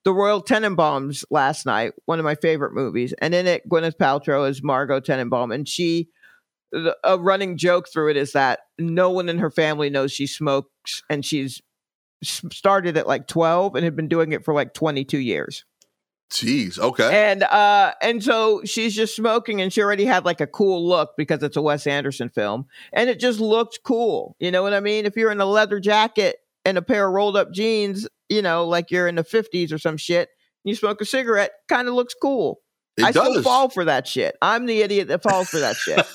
[0.03, 4.49] the Royal Tenenbaums last night, one of my favorite movies, and in it, Gwyneth Paltrow
[4.49, 6.09] is Margot Tenenbaum, and she.
[6.71, 10.27] The- A running joke through it is that no one in her family knows she
[10.27, 11.61] smokes, and she's
[12.23, 15.65] started at like 12 and had been doing it for like 22 years
[16.31, 17.31] Jeez, okay.
[17.31, 21.09] and uh and so she's just smoking and she already had like a cool look
[21.17, 24.35] because it's a Wes Anderson film and it just looked cool.
[24.39, 25.05] You know what I mean?
[25.05, 28.65] If you're in a leather jacket and a pair of rolled up jeans, you know,
[28.65, 30.29] like you're in the 50s or some shit,
[30.63, 32.59] you smoke a cigarette, kind of looks cool.
[33.01, 33.27] It I does.
[33.29, 34.37] still fall for that shit.
[34.41, 36.05] I'm the idiot that falls for that shit.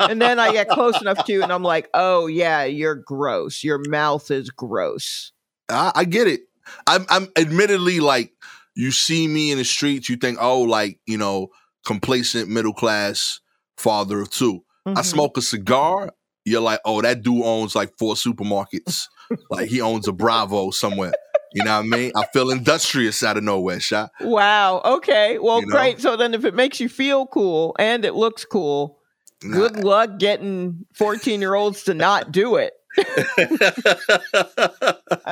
[0.00, 3.62] and then I get close enough to and I'm like, "Oh yeah, you're gross.
[3.64, 5.32] Your mouth is gross."
[5.68, 6.40] I, I get it.
[6.86, 8.32] I'm, I'm admittedly like
[8.74, 11.48] you see me in the streets, you think, oh, like you know,
[11.86, 13.40] complacent middle class
[13.76, 15.04] father of 2 I Mhm.
[15.04, 16.12] smoke a cigar.
[16.44, 19.04] You're like, oh, that dude owns like four supermarkets.
[19.50, 21.12] like he owns a Bravo somewhere.
[21.54, 22.12] You know what I mean?
[22.16, 24.10] I feel industrious out of nowhere, shot.
[24.20, 24.82] Wow.
[24.84, 25.38] Okay.
[25.38, 25.72] Well, You know?
[25.72, 26.00] great.
[26.00, 28.98] So then, if it makes you feel cool and it looks cool,
[29.42, 32.72] Nah, good luck getting 14 year olds to not do it.
[32.98, 33.02] I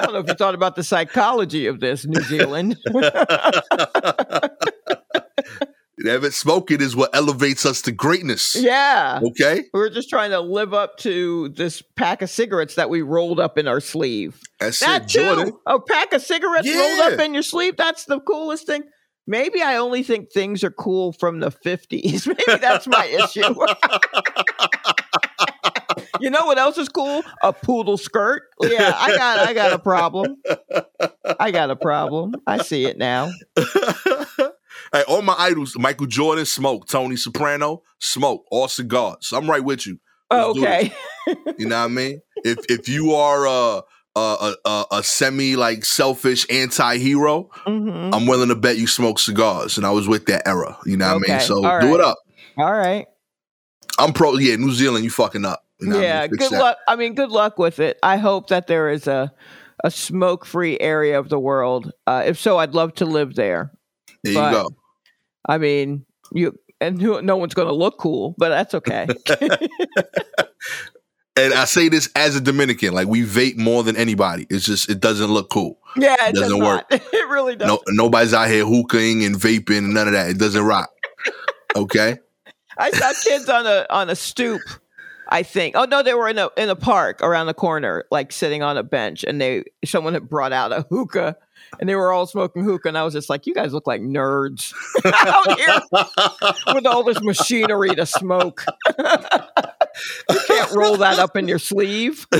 [0.03, 2.77] don't know if you thought about the psychology of this, New Zealand.
[6.05, 8.55] Evan, smoking is what elevates us to greatness.
[8.55, 9.19] yeah.
[9.23, 9.65] Okay?
[9.73, 13.57] We're just trying to live up to this pack of cigarettes that we rolled up
[13.57, 14.39] in our sleeve.
[14.61, 15.25] That's That it, too.
[15.25, 15.53] Jordan.
[15.65, 17.77] A pack of cigarettes rolled up in your sleeve.
[17.79, 18.83] That's the coolest thing.
[19.27, 22.27] Maybe I only think things are cool from the 50s.
[22.29, 23.41] Maybe that's my issue.
[26.21, 27.23] you know what else is cool?
[27.43, 28.43] A poodle skirt.
[28.63, 30.37] Yeah, I got I got a problem.
[31.41, 32.35] I got a problem.
[32.47, 33.31] I see it now.
[35.07, 36.87] hey, all my idols, Michael Jordan, smoke.
[36.89, 38.45] Tony Soprano, smoke.
[38.51, 39.19] All cigars.
[39.21, 39.99] So I'm right with you.
[40.31, 40.93] Oh, okay.
[41.59, 42.21] You know what I mean?
[42.45, 43.83] If if you are a
[44.17, 48.15] a, a, a semi like selfish anti-hero, Mhm.
[48.15, 49.77] I'm willing to bet you smoke cigars.
[49.77, 50.77] And I was with that era.
[50.87, 51.41] You know what I mean?
[51.41, 52.17] So do it up.
[52.59, 53.07] All right.
[53.99, 55.65] I'm pro yeah, New Zealand, you fucking up.
[55.81, 56.31] You know what I yeah, mean?
[56.31, 56.61] Good that.
[56.61, 56.79] luck.
[56.89, 57.99] I mean, good luck with it.
[58.03, 59.33] I hope that there is a
[59.85, 61.93] a smoke-free area of the world.
[62.07, 63.71] Uh, if so, I'd love to live there.
[64.25, 64.69] There but- you go.
[65.47, 69.07] I mean, you and who, no one's going to look cool, but that's okay.
[71.39, 74.47] And I say this as a Dominican, like we vape more than anybody.
[74.49, 75.79] It's just it doesn't look cool.
[75.95, 76.87] yeah, it does Doesn't not.
[76.91, 77.69] It really does.
[77.69, 80.31] No, nobody's out here hookahing and vaping and none of that.
[80.31, 80.91] It doesn't rock.
[81.77, 82.19] Okay.
[82.79, 84.63] I saw kids on a on a stoop.
[85.29, 85.77] I think.
[85.77, 88.79] Oh no, they were in a in a park around the corner, like sitting on
[88.79, 91.37] a bench, and they someone had brought out a hookah,
[91.79, 94.01] and they were all smoking hookah, and I was just like, you guys look like
[94.01, 94.73] nerds
[95.05, 95.81] out here
[96.75, 98.65] with all this machinery to smoke.
[98.99, 102.27] you can't roll that up in your sleeve.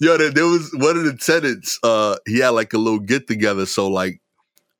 [0.00, 1.78] Yo, there, there was one of the tenants.
[1.82, 3.66] Uh, he had like a little get together.
[3.66, 4.20] So like,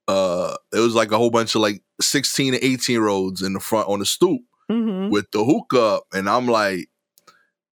[0.06, 3.52] uh, it was like a whole bunch of like sixteen and eighteen year olds in
[3.52, 6.04] the front on the stoop hmm with the hookah, up.
[6.12, 6.88] and I'm like,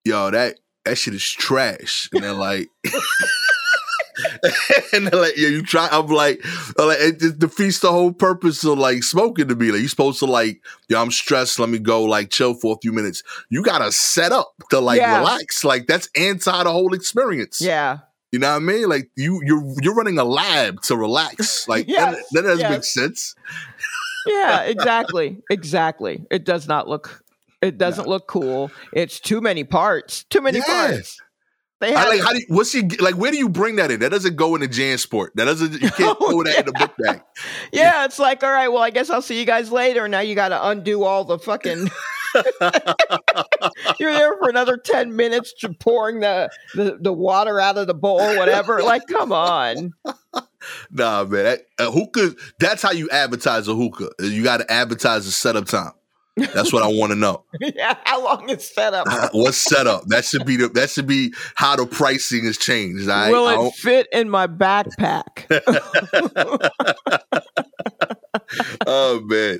[0.03, 0.55] yo, that
[0.85, 2.09] that shit is trash.
[2.13, 2.69] And they're like.
[4.93, 5.87] and they're like, yeah, you try.
[5.91, 6.41] I'm like,
[6.77, 9.89] I'm like, it just defeats the whole purpose of like smoking to be like, you're
[9.89, 11.59] supposed to like, yo, I'm stressed.
[11.59, 13.23] Let me go like chill for a few minutes.
[13.49, 15.19] You gotta set up to like Yeah.
[15.19, 15.63] relax.
[15.63, 17.61] Like that's anti the whole experience.
[17.61, 17.99] Yeah.
[18.31, 18.89] You know what I mean?
[18.89, 21.65] Like you, you're you're running a lab to relax.
[21.67, 22.71] Like Yes, that, that doesn't yes.
[22.71, 23.35] make sense.
[24.25, 25.41] Yeah, exactly.
[25.49, 26.25] exactly.
[26.29, 27.23] It does not look
[27.61, 28.69] it doesn't look cool.
[28.93, 30.23] It's too many parts.
[30.25, 30.65] Too many Yeah.
[30.91, 31.19] parts.
[31.79, 33.15] They I like how do you, what's he like?
[33.15, 33.99] Where do you bring that in?
[33.99, 35.29] That doesn't go in the JanSport.
[35.35, 35.73] That doesn't.
[35.73, 37.21] You can't Oh, throw that in the book bag.
[37.71, 40.07] Yeah, it's like, all right, well, I guess I'll see you guys later.
[40.07, 41.89] Now you got to undo all the fucking.
[43.99, 47.93] You're there for another 10 minutes to pouring the, the, the water out of the
[47.93, 48.81] bowl, whatever.
[48.83, 49.93] Like, come on.
[50.91, 51.43] Nah, man.
[51.43, 52.35] That, a hookah.
[52.59, 54.09] That's how you advertise a hookah.
[54.19, 55.91] You got to advertise the setup time.
[56.37, 57.43] That's what I want to know.
[57.59, 59.07] yeah, how long is set up?
[59.33, 60.05] What's setup?
[60.05, 60.69] That should be the.
[60.69, 63.09] That should be how the pricing is changed.
[63.09, 65.45] I, Will it fit in my backpack?
[68.87, 69.59] oh man.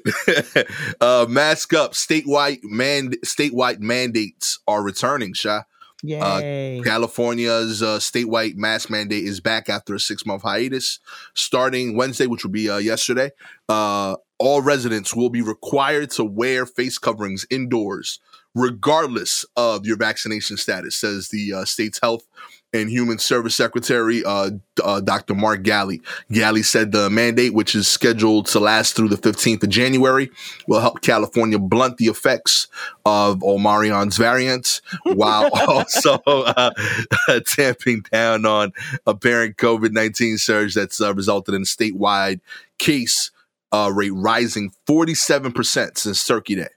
[1.02, 1.94] uh, mask up.
[1.94, 3.12] Statewide man.
[3.26, 5.34] Statewide mandates are returning.
[5.34, 5.64] Sha.
[6.04, 6.82] Yay.
[6.84, 11.00] California's uh, statewide mask mandate is back after a six month hiatus.
[11.34, 13.32] Starting Wednesday, which will be uh, yesterday,
[13.68, 18.20] uh, all residents will be required to wear face coverings indoors,
[18.54, 22.26] regardless of your vaccination status, says the uh, state's health
[22.74, 24.52] and human service secretary, uh,
[24.84, 25.34] uh, Dr.
[25.34, 26.02] Mark Ghaly.
[26.30, 30.30] Ghaly said the mandate, which is scheduled to last through the 15th of January,
[30.68, 32.68] will help California blunt the effects
[33.06, 36.72] of Omarion's variant while also uh,
[37.46, 38.74] tamping down on
[39.06, 42.42] apparent COVID 19 surge that's uh, resulted in statewide
[42.78, 43.32] case
[43.72, 46.68] uh, rate rising 47% since Turkey Day.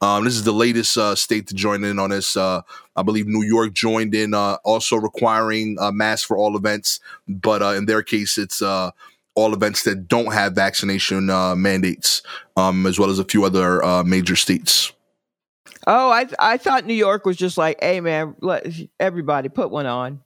[0.00, 2.36] Um, this is the latest uh, state to join in on this.
[2.36, 2.62] Uh,
[2.96, 7.62] I believe New York joined in, uh, also requiring uh, masks for all events, but
[7.62, 8.90] uh, in their case, it's uh,
[9.34, 12.22] all events that don't have vaccination uh, mandates,
[12.56, 14.92] um, as well as a few other uh, major states.
[15.86, 18.66] Oh, I I thought New York was just like, hey man, let
[19.00, 20.20] everybody put one on.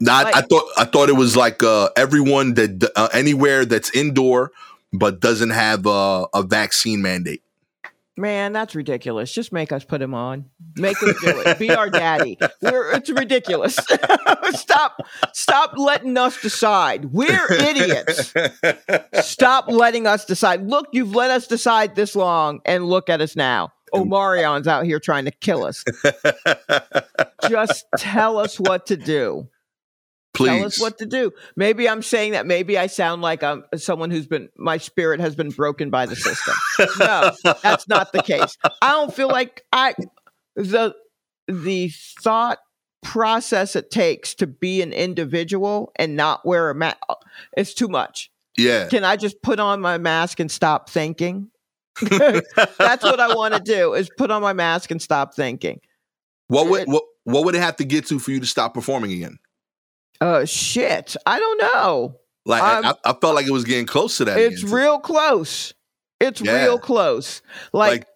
[0.00, 3.90] Now, I- I thought I thought it was like uh, everyone that uh, anywhere that's
[3.94, 4.52] indoor
[4.98, 7.42] but doesn't have uh, a vaccine mandate.
[8.16, 9.32] Man, that's ridiculous.
[9.32, 10.44] Just make us put him on.
[10.76, 11.58] Make us do it.
[11.58, 12.38] Be our daddy.
[12.62, 13.76] We're, it's ridiculous.
[14.52, 14.98] stop,
[15.32, 17.06] stop letting us decide.
[17.06, 18.32] We're idiots.
[19.20, 20.64] Stop letting us decide.
[20.68, 23.72] Look, you've let us decide this long, and look at us now.
[23.92, 25.84] Omarion's out here trying to kill us.
[27.48, 29.48] Just tell us what to do.
[30.34, 31.32] Please, Tell us what to do.
[31.56, 32.44] Maybe I'm saying that.
[32.44, 36.16] Maybe I sound like I'm someone who's been my spirit has been broken by the
[36.16, 36.54] system.
[36.98, 37.30] No,
[37.62, 38.58] that's not the case.
[38.82, 39.94] I don't feel like I
[40.56, 40.94] the
[41.46, 42.58] the thought
[43.02, 46.98] process it takes to be an individual and not wear a mask
[47.56, 48.30] it's too much.
[48.56, 48.88] Yeah.
[48.88, 51.50] Can I just put on my mask and stop thinking?
[52.00, 55.80] That's what I want to do is put on my mask and stop thinking.
[56.48, 59.12] What would what what would it have to get to for you to stop performing
[59.12, 59.38] again?
[60.20, 61.16] Oh shit.
[61.26, 62.16] I don't know.
[62.46, 64.38] Like Um, I, I felt like it was getting close to that.
[64.38, 64.74] It's again.
[64.74, 65.74] real close.
[66.20, 66.62] It's Yeah.
[66.64, 67.42] real close.
[67.72, 68.06] Like, Like,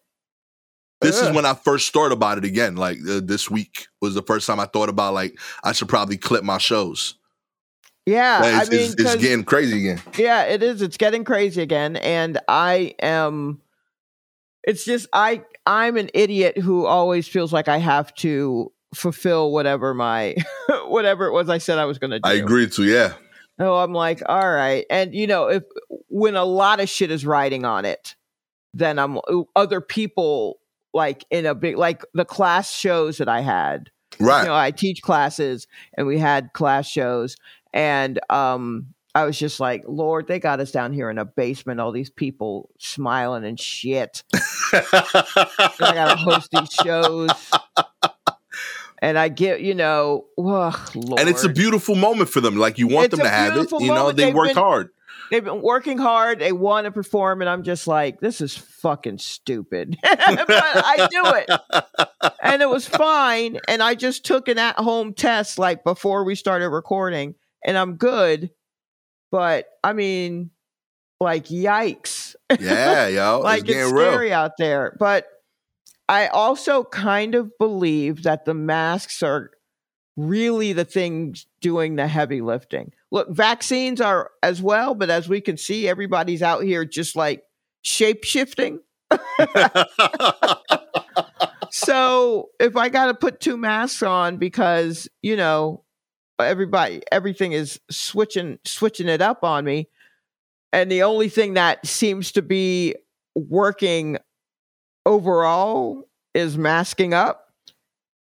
[1.00, 2.76] This is when I first thought about it again.
[2.76, 6.16] Like uh, this week was the first time I thought about like I should probably
[6.16, 7.14] clip my shows.
[8.06, 10.02] yeah, Like, I mean, it's, it's getting crazy again.
[10.16, 10.82] yeah, it is.
[10.82, 13.60] It's getting crazy again, and I am.
[14.64, 15.42] It's just I.
[15.66, 20.34] I'm an idiot who always feels like I have to fulfill whatever my
[20.86, 22.28] whatever it was I said I was going to do.
[22.28, 23.14] I agree to yeah.
[23.60, 25.64] Oh, I'm like, all right, and you know, if
[26.08, 28.14] when a lot of shit is riding on it,
[28.72, 29.18] then I'm
[29.56, 30.60] other people
[30.94, 33.90] like in a big like the class shows that I had.
[34.20, 34.42] Right.
[34.42, 37.36] you know, I teach classes and we had class shows
[37.72, 41.80] and um I was just like, Lord, they got us down here in a basement,
[41.80, 44.22] all these people smiling and shit.
[44.70, 47.30] And I gotta host these shows.
[49.00, 50.74] And I get, you know, Lord.
[50.94, 52.56] and it's a beautiful moment for them.
[52.56, 53.70] Like you want It's them to have it.
[53.70, 54.90] You know, they They've worked been- hard.
[55.30, 59.18] They've been working hard, they want to perform, and I'm just like, this is fucking
[59.18, 59.98] stupid.
[60.02, 60.16] but
[60.48, 62.32] I do it.
[62.42, 63.58] and it was fine.
[63.68, 67.96] And I just took an at home test like before we started recording, and I'm
[67.96, 68.50] good.
[69.30, 70.50] But I mean,
[71.20, 72.34] like, yikes.
[72.58, 73.40] Yeah, yo.
[73.40, 74.10] like, it's it's, getting real.
[74.12, 74.96] scary out there.
[74.98, 75.26] But
[76.08, 79.50] I also kind of believe that the masks are
[80.16, 82.92] really the things doing the heavy lifting.
[83.10, 87.44] Look, vaccines are as well, but as we can see, everybody's out here just like
[87.82, 88.80] shape shifting.
[91.70, 95.84] so if I got to put two masks on because you know
[96.38, 99.88] everybody everything is switching switching it up on me,
[100.72, 102.94] and the only thing that seems to be
[103.34, 104.18] working
[105.08, 107.46] overall is masking up.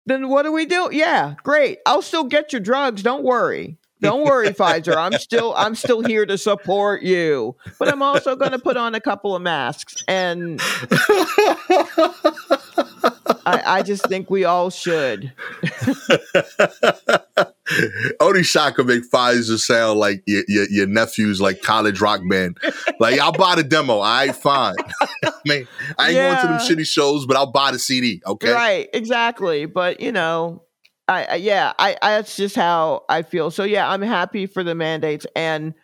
[0.07, 0.91] Then what do we do?
[0.93, 1.79] Yeah, great.
[1.87, 3.03] I'll still get your drugs.
[3.03, 3.79] Don't worry.
[4.01, 4.95] Don't worry, Pfizer.
[4.95, 7.57] I'm still I'm still here to support you.
[7.79, 10.61] But I'm also going to put on a couple of masks and
[13.47, 15.33] I, I just think we all should.
[18.21, 22.59] Only shot can make Pfizer sound like your, your, your nephew's like college rock band.
[23.01, 24.01] Like I'll buy the demo.
[24.01, 24.75] I right, fine.
[25.25, 25.67] I mean,
[25.99, 28.21] I ain't going to them shitty shows, but I'll buy the CD.
[28.27, 28.53] Okay.
[28.53, 29.67] Right, exactly.
[29.67, 30.63] But you know,
[31.09, 33.51] I, I yeah, I, I that's just how I feel.
[33.51, 35.75] So yeah, I'm happy for the mandates and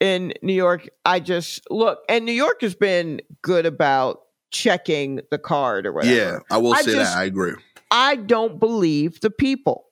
[0.00, 5.38] in New York, I just look and New York has been good about checking the
[5.38, 6.14] card or whatever.
[6.14, 7.18] Yeah, I will I say just- that.
[7.18, 7.54] I agree.
[7.94, 9.84] I don't believe the people.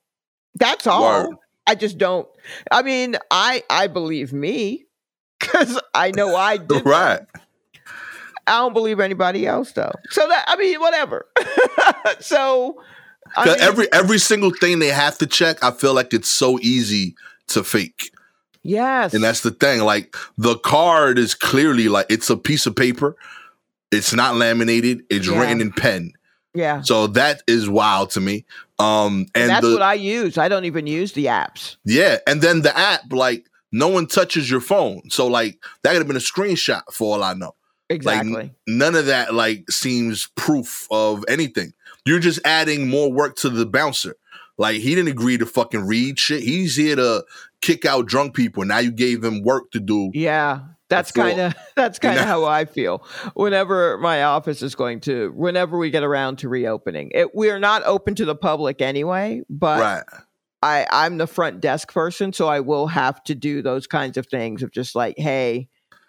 [0.54, 1.02] That's all.
[1.28, 1.36] Word.
[1.66, 2.28] I just don't.
[2.70, 4.86] I mean, I I believe me
[5.38, 6.84] because I know I did.
[6.84, 7.20] Right.
[8.46, 9.92] I don't believe anybody else though.
[10.10, 11.26] So that I mean, whatever.
[12.20, 12.82] so
[13.36, 16.58] I mean, every every single thing they have to check, I feel like it's so
[16.60, 17.14] easy
[17.48, 18.10] to fake.
[18.62, 19.80] yes, And that's the thing.
[19.82, 23.16] Like the card is clearly like it's a piece of paper.
[23.92, 25.04] It's not laminated.
[25.10, 25.38] It's Yeah.
[25.40, 26.12] written in pen.
[26.54, 26.82] Yeah.
[26.82, 28.44] So that is wild to me.
[28.78, 30.38] Um And, and that's the what I use.
[30.38, 31.76] I don't even use the apps.
[31.84, 35.02] yeah, and then the app like no one touches your phone.
[35.10, 37.54] So like that could have been a screenshot for all I know.
[37.88, 38.52] Exactly.
[38.66, 41.72] None of that like seems proof of anything.
[42.06, 44.14] You're just adding more work to the bouncer.
[44.58, 46.42] Like he didn't agree to fucking read shit.
[46.42, 47.24] He's here to
[47.60, 48.64] kick out drunk people.
[48.64, 50.10] Now you gave him work to do.
[50.14, 50.60] yeah.
[50.90, 53.06] That's kind of that's kind of how I feel.
[53.34, 57.60] Whenever my office is going to, whenever we get around to reopening, it, we are
[57.60, 59.42] not open to the public anyway.
[59.48, 60.22] But right.
[60.62, 64.26] I I'm the front desk person, so I will have to do those kinds of
[64.26, 65.68] things of just like, hey,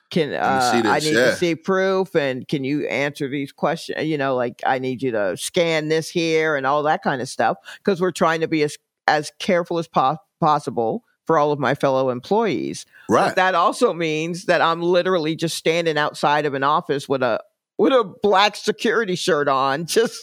[0.09, 1.25] can uh, I need yeah.
[1.25, 4.03] to see proof, and can you answer these questions?
[4.03, 7.29] You know, like I need you to scan this here and all that kind of
[7.29, 8.77] stuff because we're trying to be as
[9.07, 12.85] as careful as po- possible for all of my fellow employees.
[13.07, 13.35] But Right.
[13.35, 17.39] that also means that I'm literally just standing outside of an office with a
[17.77, 20.19] with a black security shirt on, just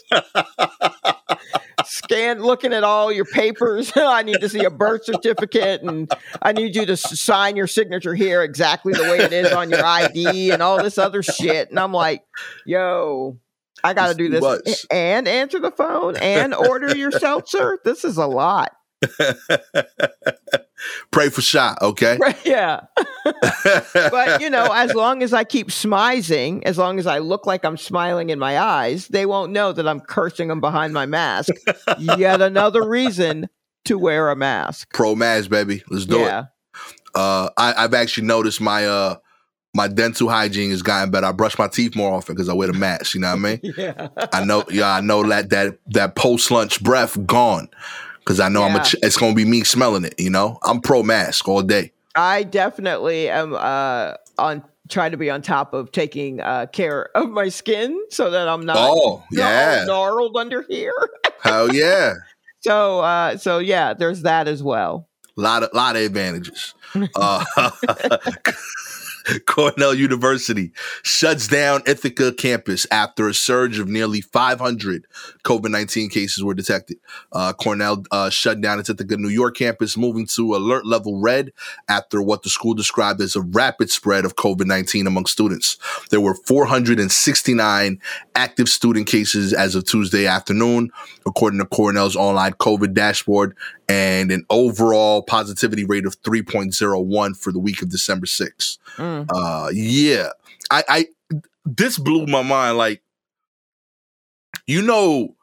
[1.85, 3.93] scan looking at all your papers.
[3.97, 8.15] I need to see a birth certificate and I need you to sign your signature
[8.15, 11.71] here exactly the way it is on your ID and all this other shit.
[11.71, 12.23] And I'm like,
[12.65, 13.39] yo,
[13.83, 17.79] I got to do this and answer the phone and order your seltzer.
[17.85, 18.73] This is a lot.
[21.11, 22.19] Pray for shot, okay?
[22.45, 22.81] yeah.
[23.95, 27.65] but you know, as long as I keep smizing, as long as I look like
[27.65, 31.51] I'm smiling in my eyes, they won't know that I'm cursing them behind my mask.
[31.99, 33.49] Yet another reason
[33.87, 34.93] to wear a mask.
[34.93, 35.83] Pro mask, baby.
[35.89, 36.41] Let's do yeah.
[36.41, 36.47] it.
[37.15, 39.17] Uh, I, I've actually noticed my uh
[39.75, 41.27] my dental hygiene has gotten better.
[41.27, 43.15] I brush my teeth more often because I wear the mask.
[43.15, 43.61] You know what I mean?
[43.77, 44.09] Yeah.
[44.33, 47.69] I know, yeah, I know that that that post lunch breath gone
[48.29, 50.15] because I know I'm a ch- it's gonna be me smelling it.
[50.21, 51.93] You know, I'm pro mask all day.
[52.15, 57.31] I definitely am uh on trying to be on top of taking uh care of
[57.31, 60.93] my skin so that I'm not Oh all yeah, gnarled under here.
[61.43, 62.15] hell yeah,
[62.61, 65.09] So uh so yeah, there's that as well.
[65.37, 66.75] lot of lot of advantages.
[67.15, 67.45] Uh,
[69.59, 70.71] Cornell University
[71.03, 75.05] shuts down Ithaca campus after a surge of nearly 500
[75.43, 76.99] COVID 19 cases were detected.
[77.33, 81.53] Uh, Cornell uh, shut down its Ithaca, New York campus, moving to alert level red
[81.89, 85.77] after what the school described as a rapid spread of COVID 19 among students.
[86.13, 88.01] There were 469
[88.37, 90.91] active student cases as of Tuesday afternoon,
[91.27, 93.57] according to Cornell's online COVID dashboard,
[93.89, 98.79] and an overall positivity rate of 3.01 for the week of December 6th.
[98.97, 99.27] Mm.
[99.35, 100.29] Uh, yeah,
[100.71, 101.07] I, I,
[101.65, 102.77] this blew my mind.
[102.77, 103.03] Like,
[104.67, 105.35] you know,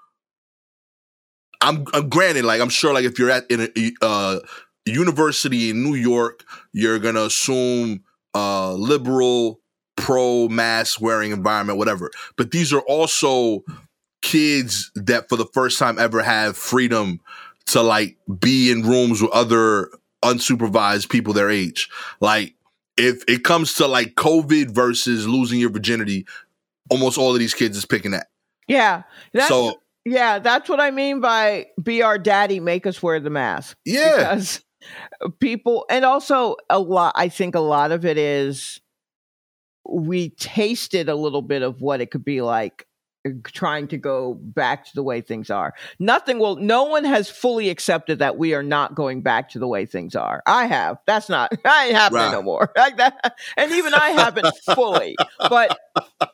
[1.61, 4.39] I'm, I'm granted, like, I'm sure, like, if you're at in a uh,
[4.85, 6.43] university in New York,
[6.73, 8.03] you're gonna assume
[8.35, 9.59] uh, liberal,
[9.95, 12.11] pro mask wearing environment, whatever.
[12.35, 13.63] But these are also
[14.21, 17.19] kids that, for the first time ever, have freedom
[17.67, 19.89] to like be in rooms with other
[20.23, 21.89] unsupervised people their age.
[22.19, 22.55] Like,
[22.97, 26.25] if it comes to like COVID versus losing your virginity,
[26.89, 28.27] almost all of these kids is picking that.
[28.67, 29.03] Yeah.
[29.47, 33.77] So yeah, that's what I mean by be our daddy, make us wear the mask.
[33.85, 34.61] yeah, Because
[35.39, 38.79] people and also a lot I think a lot of it is
[39.87, 42.87] we tasted a little bit of what it could be like
[43.43, 45.73] trying to go back to the way things are.
[45.99, 49.67] Nothing will no one has fully accepted that we are not going back to the
[49.67, 50.41] way things are.
[50.45, 50.97] I have.
[51.05, 52.71] That's not I ain't happening no more.
[52.85, 55.15] Like that and even I haven't fully.
[55.39, 55.77] But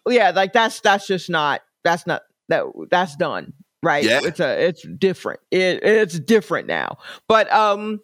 [0.08, 3.54] yeah, like that's that's just not that's not that that's done.
[3.84, 4.04] Right.
[4.04, 4.22] Yeah.
[4.24, 5.40] It's a it's different.
[5.50, 6.98] It it's different now.
[7.28, 8.02] But um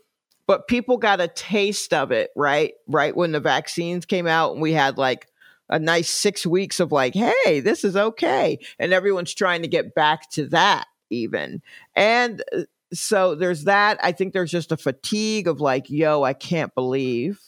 [0.48, 2.74] but people got a taste of it, right?
[2.88, 5.28] Right when the vaccines came out and we had like
[5.70, 8.60] a nice six weeks of like, hey, this is okay.
[8.80, 11.62] And everyone's trying to get back to that even.
[11.96, 12.62] And uh,
[12.94, 14.00] so there's that.
[14.02, 17.40] I think there's just a fatigue of like, yo, I can't believe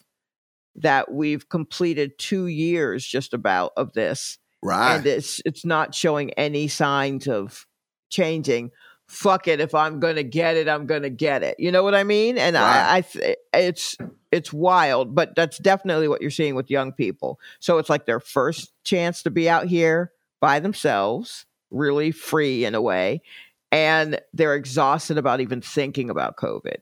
[0.76, 4.98] that we've completed two years just about of this right.
[4.98, 7.66] and it's it's not showing any signs of
[8.10, 8.72] changing
[9.10, 12.04] fuck it if i'm gonna get it i'm gonna get it you know what i
[12.04, 13.98] mean and i, I th- it's
[14.32, 18.20] it's wild but that's definitely what you're seeing with young people so it's like their
[18.20, 23.24] first chance to be out here by themselves really free in a way
[23.72, 26.78] and they're exhausted about even thinking about covid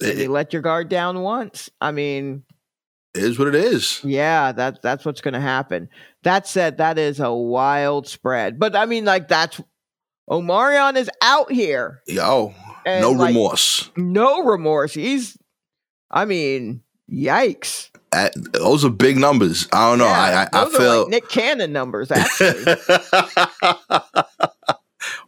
[0.00, 2.42] It- you let your guard down once i mean
[3.14, 4.04] it is what it is.
[4.04, 5.88] yeah, that that's what's going to happen.
[6.24, 8.58] That said, that is a wild spread.
[8.60, 9.60] But I mean, like that's
[10.28, 12.02] Omarion is out here.
[12.06, 12.54] Yo,
[12.84, 13.90] and, no like, remorse.
[13.96, 14.94] No remorse.
[14.94, 15.38] He's,
[16.10, 17.90] I mean, yikes.
[18.12, 19.68] Uh, those are big numbers.
[19.72, 20.06] I don't know.
[20.06, 22.76] Yeah, I I, I feel like Nick Cannon numbers, actually.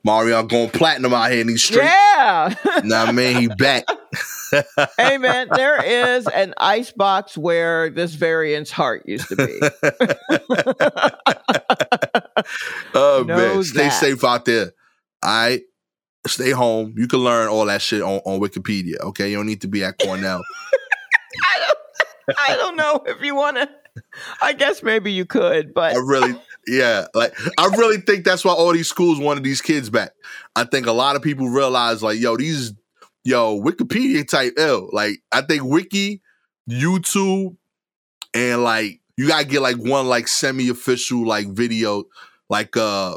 [0.05, 1.85] Mario going platinum out here in these streets.
[1.85, 2.55] yeah.
[2.85, 3.85] Nah, I mean he back.
[4.99, 9.61] hey man, there is an ice box where this variant's heart used to be.
[12.95, 13.91] oh man, stay that.
[13.91, 14.73] safe out there.
[15.25, 15.63] Right,
[16.27, 16.95] stay home.
[16.97, 18.99] You can learn all that shit on, on Wikipedia.
[19.01, 20.43] Okay, you don't need to be at Cornell.
[21.45, 23.69] I don't, I don't know if you want to.
[24.41, 28.53] I guess maybe you could, but I really, yeah, like I really think that's why
[28.53, 30.13] all these schools wanted these kids back.
[30.55, 32.73] I think a lot of people realize, like, yo, these,
[33.25, 34.89] yo, Wikipedia type ill.
[34.93, 36.23] Like, I think Wiki,
[36.69, 37.57] YouTube,
[38.33, 42.05] and like you gotta get like one like semi-official like video,
[42.49, 43.17] like uh,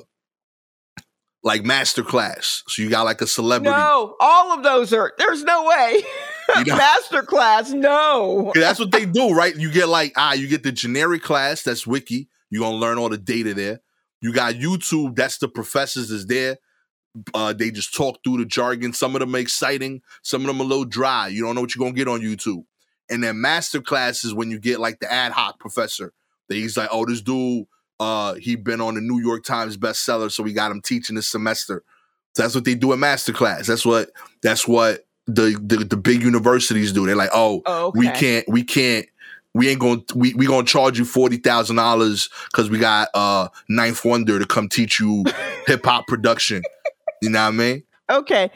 [1.44, 2.64] like master class.
[2.68, 3.76] So you got like a celebrity.
[3.76, 5.12] No, all of those are.
[5.18, 6.04] There's no way.
[6.58, 8.52] You know- Masterclass, no.
[8.54, 9.56] That's what they do, right?
[9.56, 12.28] You get like ah, you get the generic class, that's wiki.
[12.50, 13.80] You're gonna learn all the data there.
[14.22, 16.58] You got YouTube, that's the professors is there.
[17.34, 18.92] Uh, they just talk through the jargon.
[18.92, 21.30] Some of them are exciting, some of them a little dry.
[21.30, 22.66] You don't know what you're gonna get on YouTube.
[23.10, 26.14] And then master classes when you get like the ad hoc professor.
[26.50, 27.66] That he's like, oh, this dude,
[28.00, 31.28] uh, he been on the New York Times bestseller, so we got him teaching this
[31.28, 31.84] semester.
[32.36, 33.66] That's what they do at masterclass.
[33.68, 34.10] That's what
[34.42, 37.06] that's what the the, the big universities do.
[37.06, 39.06] They're like, oh, Oh, we can't, we can't,
[39.54, 43.10] we ain't going, to we we gonna charge you forty thousand dollars because we got
[43.14, 45.24] uh Ninth Wonder to come teach you
[45.68, 46.64] hip hop production.
[47.22, 47.84] You know what I mean?
[48.10, 48.52] Okay.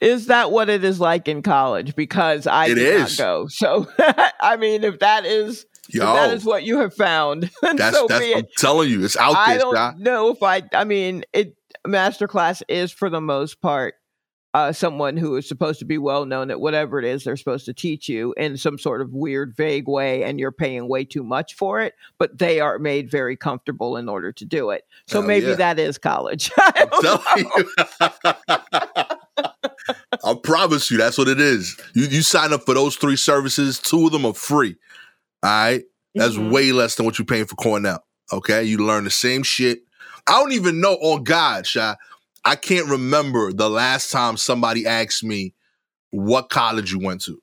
[0.00, 1.94] Is that what it is like in college?
[1.96, 3.18] Because I It did is.
[3.18, 3.46] not go.
[3.48, 3.88] So
[4.40, 8.06] I mean, if that is Yo, that is what you have found, then that's so
[8.06, 9.58] that's I'm telling you, it's out I there.
[9.60, 9.94] don't Shy.
[9.98, 10.62] know if I.
[10.72, 13.94] I mean, it masterclass is for the most part
[14.54, 17.64] uh, someone who is supposed to be well known at whatever it is they're supposed
[17.64, 21.22] to teach you in some sort of weird, vague way, and you're paying way too
[21.24, 21.94] much for it.
[22.18, 24.84] But they are made very comfortable in order to do it.
[25.06, 25.54] So maybe yeah.
[25.54, 26.50] that is college.
[26.58, 27.72] I I'm telling you.
[30.24, 31.80] I promise you, that's what it is.
[31.94, 34.76] You you sign up for those three services, two of them are free.
[35.42, 35.82] All right.
[36.14, 36.50] That's Mhm.
[36.50, 38.04] way less than what you're paying for Cornell.
[38.32, 38.64] Okay.
[38.64, 39.80] You learn the same shit.
[40.26, 41.96] I don't even know, on God, Shy.
[42.44, 45.54] I can't remember the last time somebody asked me
[46.10, 47.40] what college you went to.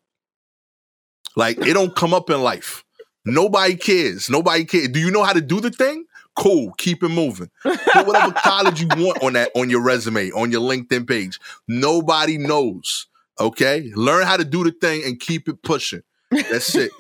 [1.36, 2.84] Like, it don't come up in life.
[3.26, 4.30] Nobody cares.
[4.30, 4.90] Nobody cares.
[4.90, 6.06] Do you know how to do the thing?
[6.36, 6.74] Cool.
[6.78, 7.50] Keep it moving.
[7.64, 11.40] Put whatever college you want on that on your resume, on your LinkedIn page.
[11.68, 13.08] Nobody knows.
[13.40, 13.92] Okay?
[13.96, 16.02] Learn how to do the thing and keep it pushing.
[16.32, 16.92] That's it.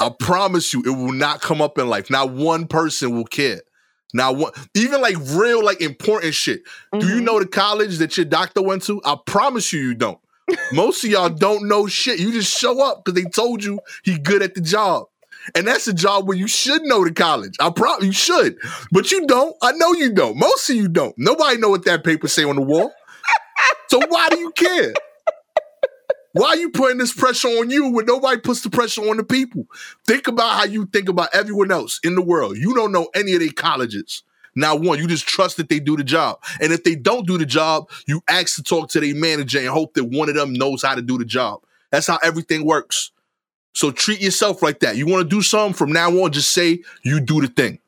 [0.00, 2.10] I promise you, it will not come up in life.
[2.10, 3.60] Not one person will care.
[4.12, 6.62] Not one, even like real, like important shit.
[6.98, 7.24] Do you Mhm.
[7.24, 9.00] know the college that your doctor went to?
[9.04, 10.18] I promise you, you don't.
[10.72, 12.18] Most of y'all don't know shit.
[12.18, 15.04] You just show up because they told you he good at the job.
[15.54, 17.54] And that's a job where you should know the college.
[17.60, 18.56] I probably you should,
[18.90, 19.54] but you don't.
[19.62, 20.36] I know you don't.
[20.36, 21.14] Most of you don't.
[21.16, 22.92] Nobody know what that paper say on the wall.
[23.88, 24.92] So why do you care?
[26.32, 29.24] Why are you putting this pressure on you when nobody puts the pressure on the
[29.24, 29.66] people?
[30.06, 32.56] Think about how you think about everyone else in the world.
[32.56, 34.22] You don't know any of their colleges.
[34.54, 36.38] Now, one, you just trust that they do the job.
[36.60, 39.68] And if they don't do the job, you ask to talk to their manager and
[39.68, 41.62] hope that one of them knows how to do the job.
[41.90, 43.10] That's how everything works.
[43.72, 44.96] So treat yourself like that.
[44.96, 47.78] You want to do something from now on, just say you do the thing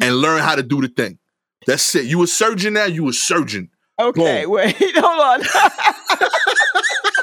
[0.00, 1.18] and learn how to do the thing.
[1.66, 2.06] That's it.
[2.06, 3.70] You a surgeon now, you a surgeon.
[3.98, 4.52] Okay, Boom.
[4.52, 5.42] wait, hold on.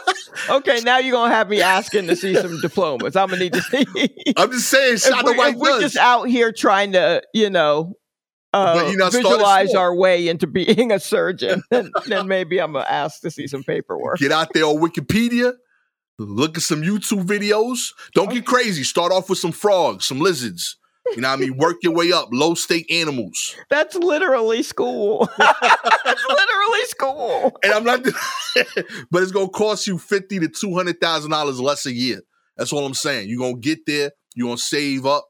[0.50, 3.16] okay, now you're gonna have me asking to see some diplomas.
[3.16, 3.86] I'm gonna need to see.
[4.38, 7.94] I'm just saying, shot we, nobody if we're just out here trying to, you know,
[8.54, 12.74] uh, you not started visualize our way into being a surgeon, then, then maybe I'm
[12.74, 14.20] gonna ask to see some paperwork.
[14.20, 15.54] Get out there on Wikipedia,
[16.18, 17.94] look at some YouTube videos.
[18.14, 18.84] Don't get crazy.
[18.84, 20.78] Start off with some frogs, some lizards.
[21.16, 21.58] You know what I mean?
[21.58, 22.30] Work your way up.
[22.32, 23.56] Low stake animals.
[23.70, 25.28] That's literally school.
[25.38, 27.58] That's literally school.
[27.64, 28.04] And I'm not,
[29.12, 32.22] but it's gonna cost you fifty to two hundred thousand dollars less a year.
[32.58, 33.30] That's all I'm saying.
[33.30, 34.12] You're gonna get there.
[34.36, 35.26] You're gonna save up.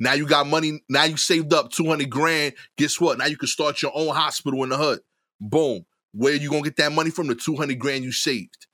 [0.00, 0.80] Now you got money.
[0.88, 2.54] Now you saved up two hundred grand.
[2.76, 3.18] Guess what?
[3.18, 5.00] Now you can start your own hospital in the hood.
[5.40, 5.84] Boom.
[6.12, 7.28] Where you gonna get that money from?
[7.28, 8.66] The two hundred grand you saved.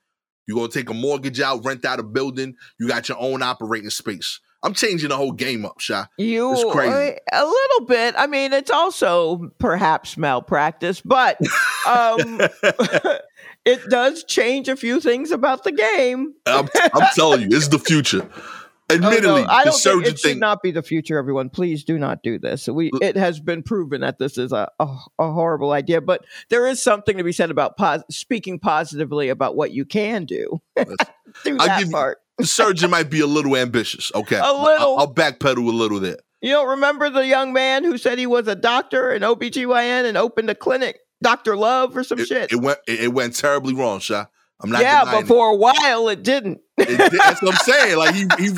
[0.47, 2.55] You're gonna take a mortgage out, rent out a building.
[2.79, 4.39] You got your own operating space.
[4.63, 6.05] I'm changing the whole game up, Shy.
[6.17, 7.17] You It's crazy.
[7.31, 8.15] uh, a little bit.
[8.17, 11.37] I mean, it's also perhaps malpractice, but
[11.87, 12.39] um,
[13.65, 16.33] it does change a few things about the game.
[16.45, 18.27] I'm, I'm telling you, it's the future.
[18.89, 20.39] Oh, Admittedly, no, I the don't think surgeon it should thing.
[20.39, 21.17] not be the future.
[21.17, 22.67] Everyone, please do not do this.
[22.67, 24.85] We it has been proven that this is a a,
[25.17, 29.55] a horrible idea, but there is something to be said about pos- speaking positively about
[29.55, 30.61] what you can do.
[30.75, 30.85] do
[31.47, 32.17] I'll that part.
[32.37, 34.11] The surgeon might be a little ambitious.
[34.15, 34.97] Okay, A little.
[34.97, 36.17] I'll, I'll backpedal a little there.
[36.41, 40.17] You don't remember the young man who said he was a doctor and OBGYN and
[40.17, 41.55] opened a clinic, Dr.
[41.55, 42.51] Love or some It, shit?
[42.51, 42.79] it went.
[42.87, 44.25] It, went terribly wrong, Sha.
[44.61, 44.81] I'm not.
[44.81, 46.59] yeah, but for a while it didn't.
[46.77, 46.89] it.
[46.89, 47.97] It that's what I'm saying.
[47.97, 48.49] Like he, he,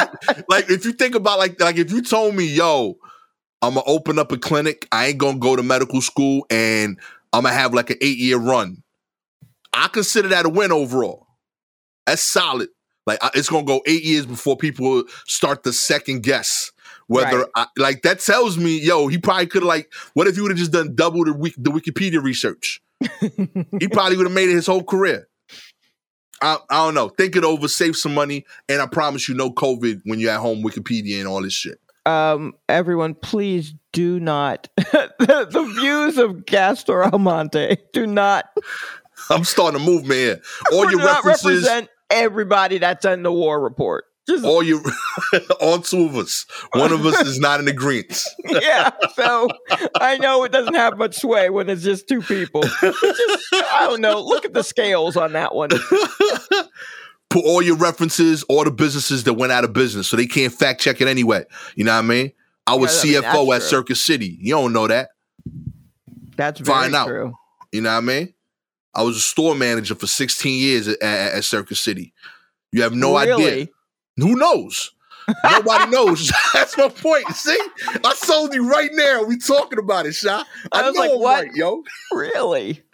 [0.50, 2.98] like if you think about like, like if you told me, yo,
[3.62, 4.88] I'm gonna open up a clinic.
[4.92, 7.00] I ain't gonna go to medical school, and
[7.34, 8.84] I'm gonna have like an eight year run.
[9.74, 11.28] I consider that a win overall.
[12.06, 12.70] That's solid.
[13.06, 16.72] Like it's gonna go eight years before people start to second guess
[17.08, 17.48] whether Right.
[17.56, 20.52] I, like that tells me, yo, he probably could have like, what if he would
[20.52, 22.82] have just done double the wik- the Wikipedia research?
[23.22, 25.28] he probably would have made it his whole career.
[26.42, 27.10] I, I don't know.
[27.10, 30.40] Think it over, save some money, and I promise you, no COVID when you're at
[30.40, 31.80] home, Wikipedia and all this shit.
[32.06, 34.68] um, everyone, please do not.
[34.76, 35.12] the,
[35.50, 38.46] the views of Gastor Almonte do not,
[39.30, 40.42] I'm starting a movement here.
[40.74, 44.06] All your references, represent everybody that's in the war report.
[44.28, 44.82] Just all you,
[45.62, 46.48] all two of us.
[46.74, 48.24] One of us is not in agreement.
[48.46, 48.90] yeah.
[49.14, 49.48] So
[49.96, 52.64] I know it doesn't have much sway when it's just two people.
[52.64, 53.04] Just,
[53.54, 54.20] I don't know.
[54.20, 55.70] Look at the scales on that one.
[57.30, 60.54] Put all your references, all the businesses that went out of business, so they can't
[60.54, 61.44] fact check it anyway.
[61.76, 62.32] You know what I mean?
[62.66, 63.68] I was Yeah, I mean, CFO at true.
[63.70, 64.38] Circus City.
[64.40, 65.10] You don't know that.
[66.36, 67.08] That's very Find out.
[67.08, 67.34] true.
[67.72, 68.34] You know what I mean?
[68.96, 72.14] I was a store manager for 16 years at, at, Circus City.
[72.72, 73.68] You have no idea.
[74.18, 74.92] Who knows?
[75.44, 76.32] Nobody knows.
[76.54, 77.28] That's my point.
[77.30, 77.60] See,
[78.04, 79.24] I sold you right now.
[79.24, 80.44] We talking about it, Sha.
[80.72, 81.44] I, I was know like, I'm what?
[81.46, 81.84] right, yo.
[82.14, 82.84] Really?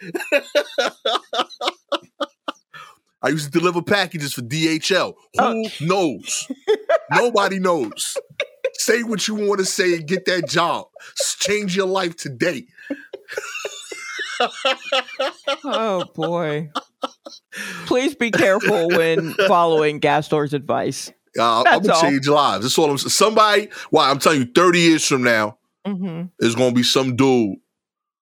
[3.24, 5.14] I used to deliver packages for DHL.
[5.38, 5.68] Who Oh.
[5.80, 6.48] knows?
[7.12, 8.16] Nobody knows.
[8.74, 10.86] Say what you want to say and get that job.
[11.38, 12.66] Change your life today.
[15.64, 16.70] Oh boy.
[17.86, 21.10] Please be careful when following Gastor's advice.
[21.38, 22.02] Uh, I'm That's gonna all.
[22.02, 22.64] change lives.
[22.64, 23.10] That's all I'm saying.
[23.10, 27.56] Somebody, why I'm telling you, 30 years from now, hmm there's gonna be some dude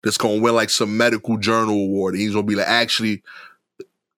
[0.03, 2.13] that's gonna win like some medical journal award.
[2.15, 3.23] And he's gonna be like, actually,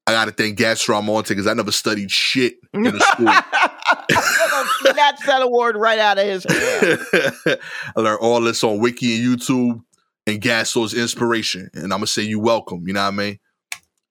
[0.07, 3.27] I gotta thank Gastor Almonte because I never studied shit in the school.
[4.91, 7.59] Snatch that award right out of his hand.
[7.95, 9.83] I learned all this on Wiki and YouTube
[10.27, 11.71] and Gasso's inspiration.
[11.73, 13.39] And I'm gonna say you welcome, you know what I mean?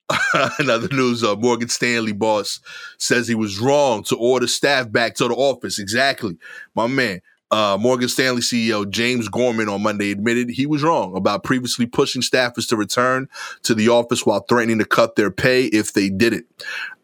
[0.58, 2.60] Another news, uh, Morgan Stanley boss
[2.98, 5.78] says he was wrong to order staff back to the office.
[5.78, 6.38] Exactly.
[6.74, 11.44] My man, uh, Morgan Stanley CEO James Gorman on Monday admitted he was wrong about
[11.44, 13.28] previously pushing staffers to return
[13.62, 16.46] to the office while threatening to cut their pay if they didn't.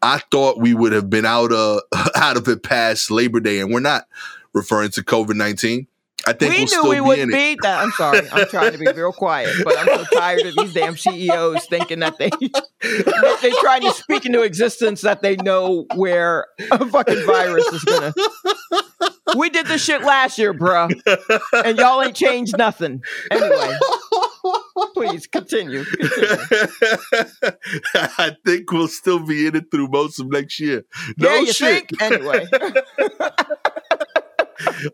[0.01, 1.81] I thought we would have been out, uh,
[2.17, 4.07] out of it past Labor Day, and we're not
[4.53, 5.87] referring to COVID 19.
[6.27, 7.33] I think we we'll knew still we be would in it.
[7.33, 7.83] be that.
[7.83, 8.29] I'm sorry.
[8.31, 12.01] I'm trying to be real quiet, but I'm so tired of these damn CEOs thinking
[12.01, 12.31] that they
[13.43, 18.13] they trying to speak into existence that they know where a fucking virus is gonna.
[19.37, 20.91] We did this shit last year, bruh,
[21.65, 23.03] and y'all ain't changed nothing.
[23.31, 23.79] Anyway,
[24.95, 25.85] please continue.
[25.85, 26.37] continue.
[27.95, 30.85] I think we'll still be in it through most of next year.
[31.17, 31.89] No yeah, you shit.
[31.89, 32.03] think?
[32.03, 32.47] Anyway,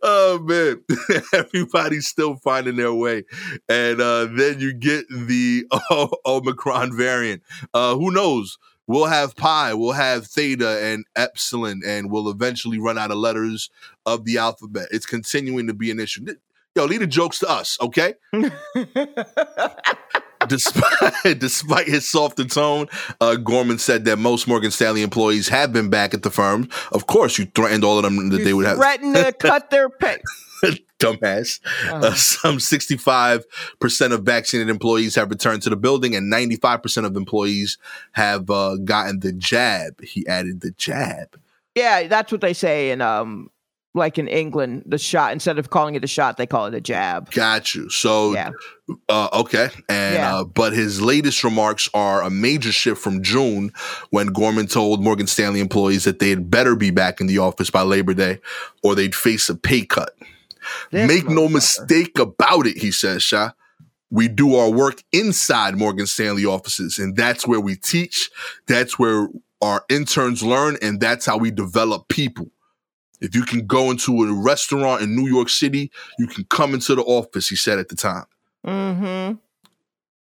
[0.03, 0.82] oh man,
[1.34, 3.24] everybody's still finding their way,
[3.68, 5.66] and uh, then you get the
[6.26, 7.43] Omicron variant.
[7.72, 8.59] Uh, who knows?
[8.86, 13.68] We'll have pi, we'll have theta and epsilon, and we'll eventually run out of letters
[14.07, 14.89] of the alphabet.
[14.91, 16.26] It's continuing to be an issue.
[16.74, 18.14] Yo, leave the jokes to us, okay?
[20.57, 22.86] despite despite his softer tone,
[23.20, 26.68] uh, Gorman said that most Morgan Stanley employees have been back at the firm.
[26.92, 28.76] Of course, you threatened all of them that You they would have.
[28.78, 30.18] threatened to cut their pay.
[30.99, 31.61] Dumbass.
[31.90, 31.99] Oh.
[32.09, 33.44] Uh, some 65%
[34.12, 37.78] of vaccinated employees have returned to the building, and 95% of employees
[38.12, 40.03] have uh, gotten the jab.
[40.03, 41.38] He added the jab.
[41.76, 43.51] Yeah, that's what they say in um
[43.95, 46.80] like in England, the shot instead of calling it a shot, they call it a
[46.80, 47.30] jab.
[47.32, 47.89] Got you.
[47.91, 48.51] So, Yeah.
[49.09, 49.70] uh, okay.
[49.89, 50.36] And, Yeah.
[50.36, 53.72] uh, but his latest remarks are a major shift from June
[54.11, 57.70] when Gorman told Morgan Stanley employees that they had better be back in the office
[57.70, 58.41] by Labor Day
[58.82, 60.14] or they'd face a pay cut.
[60.91, 63.53] This Make no mistake about it, he says, Shah.
[64.11, 68.30] We do our work inside Morgan Stanley offices, and that's where we teach.
[68.66, 69.28] That's where
[69.61, 72.51] our interns learn, and that's how we develop people.
[73.20, 76.94] If you can go into a restaurant in New York City, you can come into
[76.94, 78.24] the office, he said at the time.
[78.66, 79.36] Mm-hmm.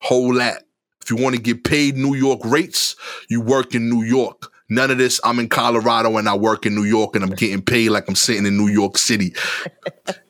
[0.01, 0.63] Whole lot.
[1.01, 2.95] If you want to get paid New York rates,
[3.29, 4.51] you work in New York.
[4.69, 5.21] None of this.
[5.23, 8.15] I'm in Colorado and I work in New York and I'm getting paid like I'm
[8.15, 9.33] sitting in New York City.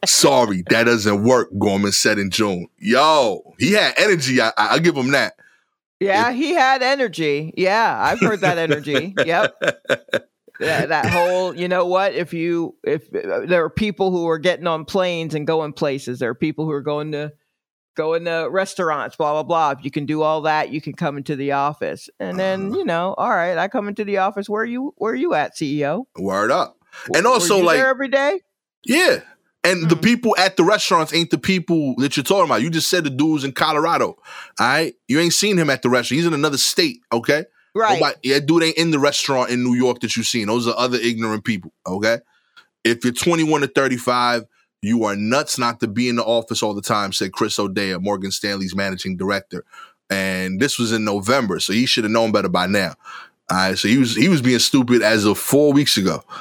[0.05, 2.67] Sorry, that doesn't work, Gorman said in June.
[2.77, 4.39] Yo, he had energy.
[4.39, 5.33] I, I, I give him that.
[5.99, 7.53] Yeah, he had energy.
[7.57, 9.15] Yeah, I've heard that energy.
[9.25, 10.29] Yep.
[10.59, 12.13] That, that whole, you know what?
[12.13, 16.19] If you, if uh, there are people who are getting on planes and going places,
[16.19, 17.31] there are people who are going to
[17.95, 19.71] going to restaurants, blah blah blah.
[19.71, 22.77] If you can do all that, you can come into the office, and then Uh-huh.
[22.79, 24.47] you know, all right, I come into the office.
[24.47, 26.05] Where you, where you at, CEO?
[26.17, 26.77] Word up.
[27.13, 28.41] And also, like- there every day.
[28.85, 29.21] Yeah.
[29.63, 30.03] And the Mhm.
[30.03, 32.61] people at the restaurants ain't the people that you're talking about.
[32.61, 34.05] You just said the dude's in Colorado.
[34.09, 34.17] All
[34.59, 34.93] right.
[35.07, 36.17] You ain't seen him at the restaurant.
[36.19, 36.99] He's in another state.
[37.11, 37.45] Okay.
[37.77, 37.99] Right.
[37.99, 40.47] Nobody, yeah, dude ain't in the restaurant in New York that you've seen.
[40.47, 41.71] Those are other ignorant people.
[41.85, 42.17] Okay.
[42.83, 44.45] If you're 21 to 35,
[44.81, 47.97] you are nuts not to be in the office all the time, said Chris O'Dea,
[47.97, 49.63] Morgan Stanley's managing director.
[50.09, 52.95] And this was in November, so he should have known better by now.
[53.49, 56.23] All right, so he was he was being stupid as of four weeks ago.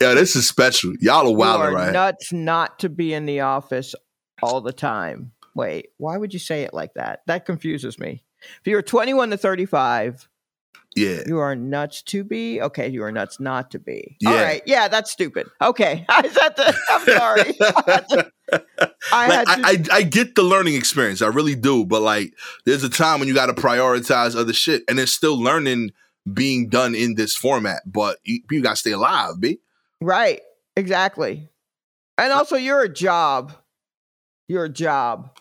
[0.00, 0.94] Yeah, this is special.
[1.00, 1.92] Y'all are wild, right?
[1.92, 3.94] nuts not to be in the office
[4.42, 5.32] all the time.
[5.54, 7.20] Wait, why would you say it like that?
[7.26, 8.22] That confuses me.
[8.60, 10.28] If you're 21 to 35,
[10.96, 11.22] yeah.
[11.26, 12.60] you are nuts to be.
[12.60, 14.16] Okay, you are nuts not to be.
[14.20, 14.30] Yeah.
[14.30, 15.46] All right, yeah, that's stupid.
[15.60, 18.22] Okay, I said the, I'm sorry.
[19.12, 19.26] I.
[19.26, 21.20] I Like, to I, I, I get the learning experience.
[21.22, 21.84] I really do.
[21.84, 22.32] But like,
[22.64, 24.82] there's a time when you got to prioritize other shit.
[24.88, 25.92] And there's still learning
[26.32, 27.82] being done in this format.
[27.86, 29.58] But you, you got to stay alive, B.
[30.00, 30.40] right,
[30.76, 31.48] exactly.
[32.18, 33.52] And also, you're a job.
[34.48, 35.36] You're a job.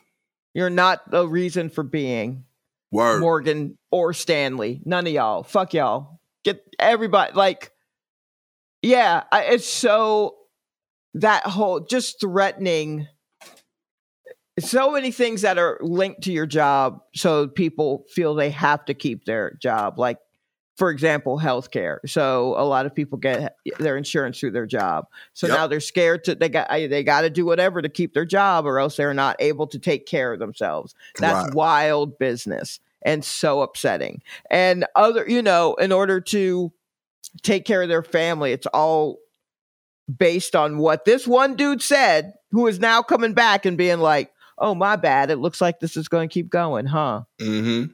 [0.53, 2.45] You're not the reason for being.
[2.91, 3.19] Word.
[3.19, 4.81] Morgan or Stanley.
[4.85, 5.43] None of y'all.
[5.43, 6.19] Fuck y'all.
[6.43, 7.71] Get everybody like
[8.81, 10.35] yeah, I, it's so
[11.15, 13.07] that whole just threatening
[14.59, 18.93] so many things that are linked to your job so people feel they have to
[18.93, 20.17] keep their job like
[20.75, 25.47] for example healthcare so a lot of people get their insurance through their job so
[25.47, 25.57] Yep.
[25.57, 28.65] now they're scared to they got they got to do whatever to keep their job
[28.65, 31.53] or else they're not able to take care of themselves that's Right.
[31.53, 36.71] wild business and so upsetting and other you know in order to
[37.41, 39.19] take care of their family it's all
[40.17, 44.31] based on what this one dude said who is now coming back and being like
[44.59, 47.91] oh my bad it looks like this is going to keep going huh Mm-hmm.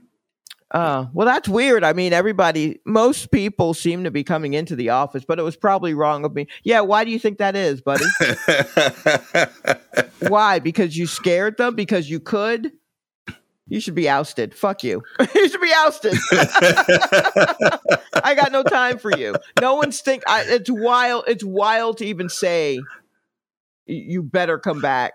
[0.72, 1.84] Uh, well, that's weird.
[1.84, 5.58] I mean, everybody, most people seem to be coming into the office, but it was
[5.58, 6.48] probably wrong of me.
[6.64, 8.06] Yeah, why do you think that is, buddy?
[10.30, 10.60] why?
[10.60, 11.76] Because you scared them?
[11.76, 12.72] Because you could?
[13.68, 14.56] You should be ousted.
[14.56, 15.04] Fuck you.
[15.36, 16.14] you should be ousted.
[18.24, 19.36] I got no time for you.
[19.60, 20.24] No one's think.
[20.26, 21.26] I, it's wild.
[21.28, 22.80] It's wild to even say.
[23.88, 25.14] You better come back.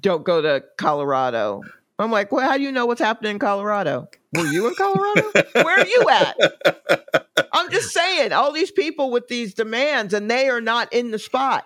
[0.00, 1.60] Don't go to Colorado.
[1.98, 4.08] I'm like, well, how do you know what's happening in Colorado?
[4.32, 5.30] Were you in Colorado?
[5.52, 6.36] Where are you at?
[7.52, 11.18] I'm just saying, all these people with these demands, and they are not in the
[11.18, 11.64] spot.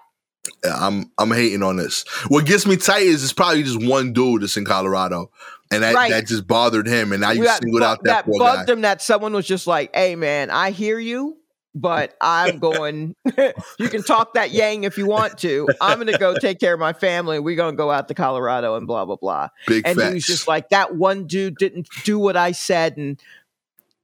[0.64, 2.04] I'm I'm hating on this.
[2.28, 5.30] What gets me tight is it's probably just one dude that's in Colorado,
[5.72, 6.10] and that, Right.
[6.10, 7.12] that just bothered him.
[7.12, 8.72] And now you singled out that, poor bugged guy.
[8.72, 11.36] him that someone was just like, "Hey, man, I hear you,
[11.76, 13.14] but I'm going.
[13.78, 15.68] you can talk that yang if you want to.
[15.80, 17.38] I'm going to go take care of my family.
[17.38, 20.08] We're going to go out to Colorado and blah blah blah." Big and facts.
[20.08, 23.20] he was just like, "That one dude didn't do what I said," and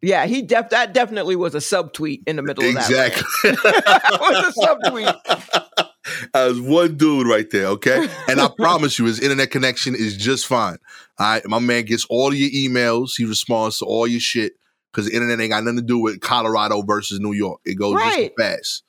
[0.03, 2.91] yeah, he def- that definitely was a subtweet in the middle of that.
[2.91, 3.51] exactly.
[3.53, 5.89] that was a subtweet.
[6.35, 8.09] That was one dude right there, okay?
[8.29, 10.79] And I promise you, his internet connection is just fine.
[11.19, 13.13] All right, my man gets all your emails.
[13.17, 14.55] He responds to all your shit
[14.93, 17.61] because the internet ain't got nothing to do with Colorado versus New York.
[17.65, 18.33] It goes Right.
[18.37, 18.85] just fast,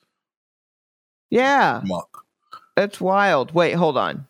[1.30, 1.80] Yeah.
[1.84, 2.08] Mark.
[2.76, 3.54] That's wild.
[3.54, 4.26] Wait, hold on.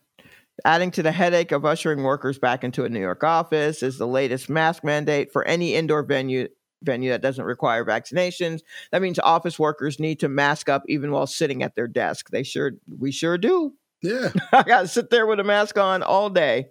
[0.64, 4.06] Adding to the headache of ushering workers back into a New York office is the
[4.06, 6.48] latest mask mandate for any indoor venue
[6.82, 8.60] venue that doesn't require vaccinations.
[8.92, 12.28] That means office workers need to mask up even while sitting at their desk.
[12.30, 13.72] They sure we sure do.
[14.02, 16.68] Yeah, I got to sit there with a mask on all day.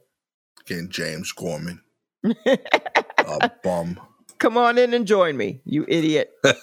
[0.61, 1.81] again, James Gorman,
[2.45, 3.99] a bum.
[4.39, 6.31] Come on in and join me, you idiot.
[6.43, 6.53] uh,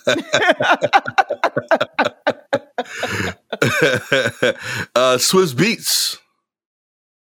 [5.17, 6.19] Swizz Beatz.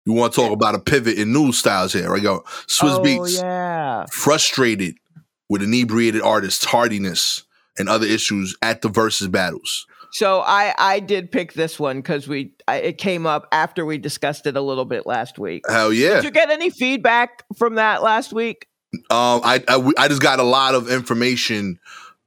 [0.07, 2.11] You want to talk about a pivot in news styles here?
[2.11, 2.41] Right, go.
[2.67, 3.41] Swizz oh, Beatz.
[3.41, 4.07] yeah.
[4.11, 4.97] frustrated
[5.49, 7.45] with inebriated artists' tardiness
[7.79, 9.87] and other issues at the Verzuz battles.
[10.13, 13.99] So I I did pick this one because we I, it came up after we
[13.99, 15.63] discussed it a little bit last week.
[15.69, 16.17] Hell yeah!
[16.17, 18.67] Did you get any feedback from that last week?
[18.93, 21.79] Um, I, I I just got a lot of information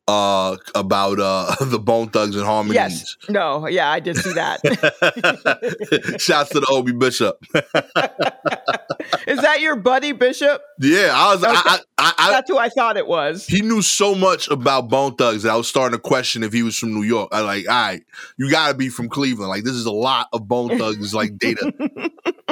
[0.07, 2.75] uh about uh the Bone Thugs and Harmonies.
[2.75, 3.17] Yes.
[3.29, 3.67] No.
[3.67, 4.59] Yeah, I did see that.
[6.19, 7.43] Shouts to the Obi Bishop.
[9.27, 10.61] Is that your buddy Bishop?
[10.79, 11.43] yeah, I was.
[11.43, 13.45] I, I, I, I, That's who I thought it was.
[13.47, 16.63] he knew so much about Bone Thugs that I was starting to question if he
[16.63, 17.29] was from New York.
[17.31, 18.03] I like, all right,
[18.37, 19.49] you got to be from Cleveland.
[19.49, 21.71] Like, this is a lot of Bone Thugs like data.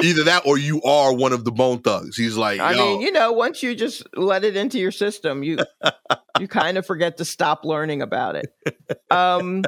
[0.02, 2.16] Either that or you are one of the Bone Thugs.
[2.16, 5.58] He's like, I mean, you know, once you just let it into your system, you
[6.40, 8.54] you kind of forget to stop learning about it.
[9.10, 9.64] Um,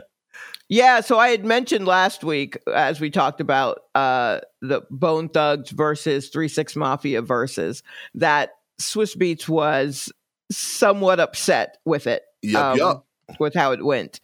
[0.68, 1.00] yeah.
[1.00, 6.30] So I had mentioned last week, as we talked about uh, the Bone Thugs versus
[6.30, 7.82] Three Six Mafia versus
[8.14, 10.10] that Swizz Beatz was
[10.50, 12.22] somewhat upset with it.
[12.42, 13.06] yup, um, yup.
[13.38, 14.20] with how it went.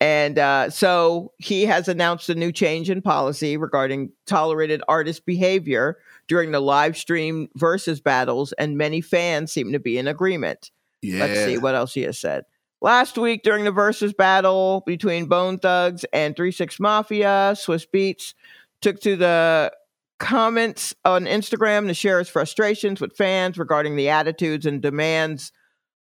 [0.00, 5.98] And uh, so he has announced a new change in policy regarding tolerated artist behavior
[6.28, 10.70] during the live stream Verzuz battles, and many fans seem to be in agreement.
[11.00, 11.20] Yeah.
[11.20, 12.44] Let's see what else he has said.
[12.84, 18.34] Last week during the Verzuz battle between Bone Thugs and Three Six Mafia, Swizz Beatz
[18.82, 19.72] took to the
[20.18, 25.50] comments on Instagram to share his frustrations with fans regarding the attitudes and demands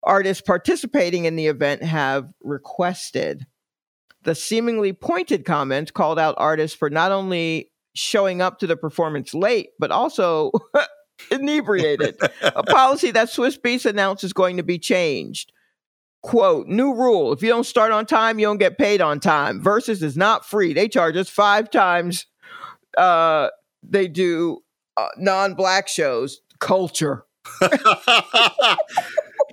[0.03, 3.45] artists participating in the event have requested.
[4.23, 9.33] The seemingly pointed comments called out artists for not only showing up to the performance
[9.33, 10.51] late, but also
[11.31, 12.15] inebriated.
[12.41, 15.51] a policy that Swizz Beatz announced is going to be changed.
[16.23, 17.33] Quote, new rule.
[17.33, 19.61] If you don't start on time, you don't get paid on time.
[19.61, 20.73] Verzuz is not free.
[20.73, 22.27] They charge us five times
[22.97, 23.49] uh
[23.83, 24.59] they do
[24.97, 26.41] uh, non-black shows.
[26.59, 27.25] Culture.
[27.61, 28.77] I,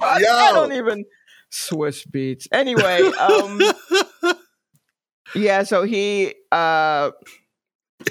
[0.03, 1.05] I don't even
[1.51, 2.47] Swizz Beatz.
[2.53, 3.61] Anyway, um
[5.35, 7.13] yeah, so he uh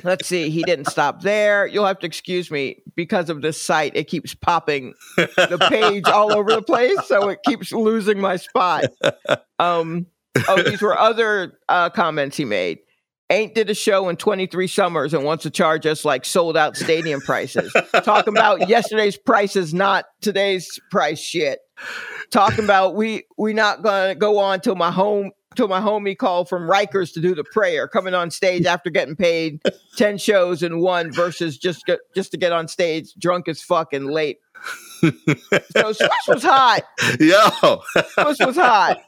[0.03, 0.49] let's see.
[0.49, 1.65] He didn't stop there.
[1.67, 3.95] You'll have to excuse me because of this site.
[3.95, 8.85] It keeps popping the page all over the place, so it keeps losing my spot.
[9.59, 10.05] Um,
[10.47, 12.79] oh, these were other uh, comments he made.
[13.29, 16.77] Ain't did a show in 23 summers and wants to charge us like sold out
[16.77, 17.73] stadium prices.
[18.03, 21.59] Talking about yesterday's prices, not today's price shit.
[22.31, 26.47] Talking about we we not gonna go on till my home till my homie called
[26.47, 29.61] from Rikers to do the prayer, coming on stage after getting paid
[29.97, 33.91] 10 shows in one Verzuz just get, just to get on stage drunk as fuck
[33.91, 34.37] and late.
[35.01, 35.11] so
[35.91, 36.83] Swish was hot.
[37.19, 38.99] Yo, Swish was hot.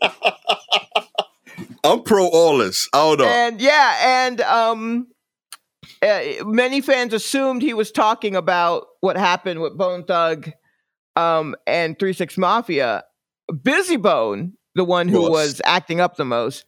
[1.83, 2.87] I'm pro all this.
[2.93, 3.25] I don't know.
[3.25, 5.07] And yeah, and um,
[6.01, 10.51] uh, many fans assumed he was talking about what happened with Bone Thug
[11.15, 13.03] um, and Three Six Mafia.
[13.51, 16.63] Bizzy Bone, the one who was acting up the most,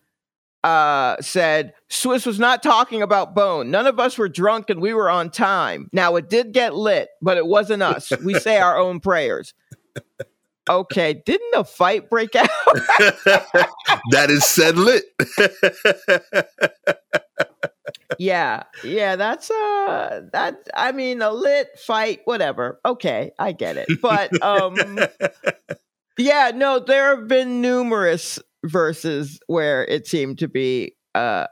[0.66, 3.72] uh, said Swizz was not talking about Bone.
[3.72, 5.90] None of us were drunk and we were on time.
[5.94, 8.12] Now it did get lit, but it wasn't us.
[8.22, 9.54] We say our own prayers.
[10.70, 12.50] Okay, didn't a fight break out?
[14.12, 15.06] that is said lit.
[18.20, 23.88] yeah yeah that's uh that i mean a lit fight whatever okay i get it
[24.02, 24.76] but um
[26.22, 31.48] yeah no there have been numerous verses where it seemed to be uh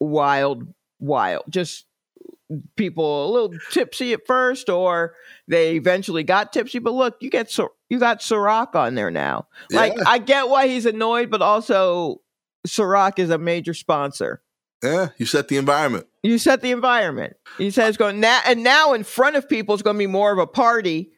[0.00, 0.64] wild
[1.00, 1.86] wild just
[2.76, 5.14] people a little tipsy at first or
[5.46, 9.46] they eventually got tipsy but look you get Sir- you got Ciroc on there now
[9.70, 12.22] like i get why he's annoyed but also
[12.66, 14.42] Ciroc is a major sponsor
[14.82, 16.06] yeah, you set the environment.
[16.22, 17.36] you set the environment.
[17.58, 20.32] He says going now and now in front of people it's going to be more
[20.32, 21.10] of a party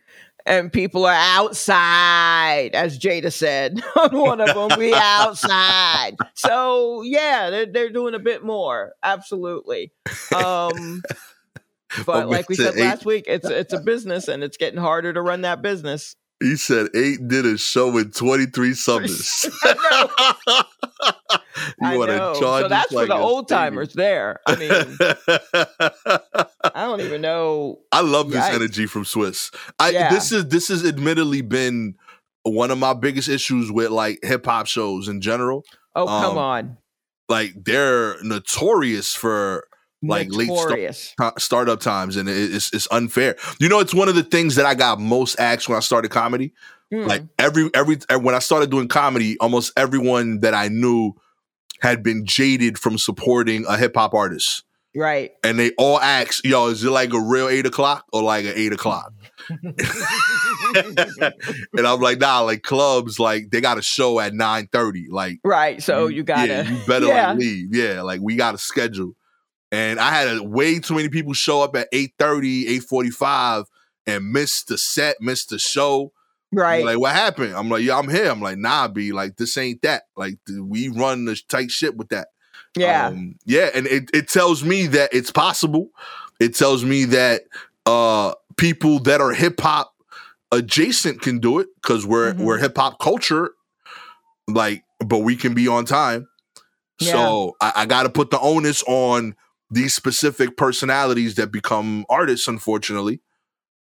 [0.47, 6.17] and people are outside as Jada said on one of them we outside.
[6.35, 8.93] So yeah, they're they're doing a bit more.
[9.03, 9.93] Absolutely.
[10.35, 11.03] Um
[12.07, 12.81] but Oh, like we said Eight.
[12.81, 16.17] last week, it's it's a business and it's getting harder to run that business.
[16.41, 19.49] He said eight did a show in 23 summers.
[21.83, 24.41] I you want to charge So that's for the old timers there.
[24.47, 24.71] I mean.
[26.75, 28.55] I don't even know I love this Yikes.
[28.55, 29.55] energy from Swizz.
[29.79, 30.11] I Yeah.
[30.11, 31.95] this is this has admittedly been
[32.43, 35.65] one of my biggest issues with like hip hop shows in general.
[35.95, 36.77] Oh, come Um, on.
[37.29, 39.67] Like they're notorious for
[40.03, 43.37] like late start- startup times, and it's it's unfair.
[43.59, 46.11] You know, it's one of the things that I got most asked when I started
[46.11, 46.53] comedy.
[46.91, 47.07] Hmm.
[47.07, 51.15] Like every every when I started doing comedy, almost everyone that I knew
[51.81, 54.65] had been jaded from supporting a hip hop artist.
[54.95, 55.33] right.
[55.43, 58.53] And they all asked, yo, is it like a real eight o'clock or like an
[58.55, 59.13] eight o'clock?
[60.75, 65.07] and I'm like, nah, like clubs, like they got a show at 9 30.
[65.11, 65.83] Like right.
[65.83, 66.49] So you gotta.
[66.49, 67.29] yeah, you better yeah.
[67.29, 67.75] like leave.
[67.75, 69.15] Yeah, like we got a schedule.
[69.73, 73.65] And I had a, way too many people show up at 8 845
[74.07, 76.13] and miss the set, miss the show.
[76.53, 76.85] right.
[76.85, 77.55] Like, what happened?
[77.55, 78.29] I'm like, yeah, I'm here.
[78.31, 80.05] I'm like, nah, B, like, this ain't that.
[80.17, 82.29] Like, we run the tight shit with that.
[82.77, 83.07] yeah.
[83.09, 85.91] Um, yeah, and it, it tells me that it's possible.
[86.41, 87.43] It tells me that
[87.87, 89.93] uh people that are hip hop
[90.53, 92.39] adjacent can do it because we're Mhm.
[92.41, 93.51] we're hip hop culture,
[94.49, 96.29] like, but we can be on time.
[97.01, 99.35] So I, I got to put the onus on
[99.71, 103.21] these specific personalities that become artists, unfortunately,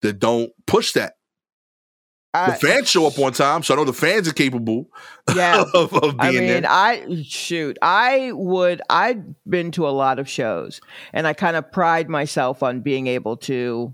[0.02, 1.14] that don't push that.
[2.32, 4.88] The fans show up on time, so I know the fans are capable
[5.34, 5.64] yeah.
[5.74, 6.62] of, of being I mean, there.
[6.64, 7.76] I shoot.
[7.82, 8.80] I would.
[8.88, 10.80] I've been to a lot of shows,
[11.12, 13.92] and I kind of pride myself on being able to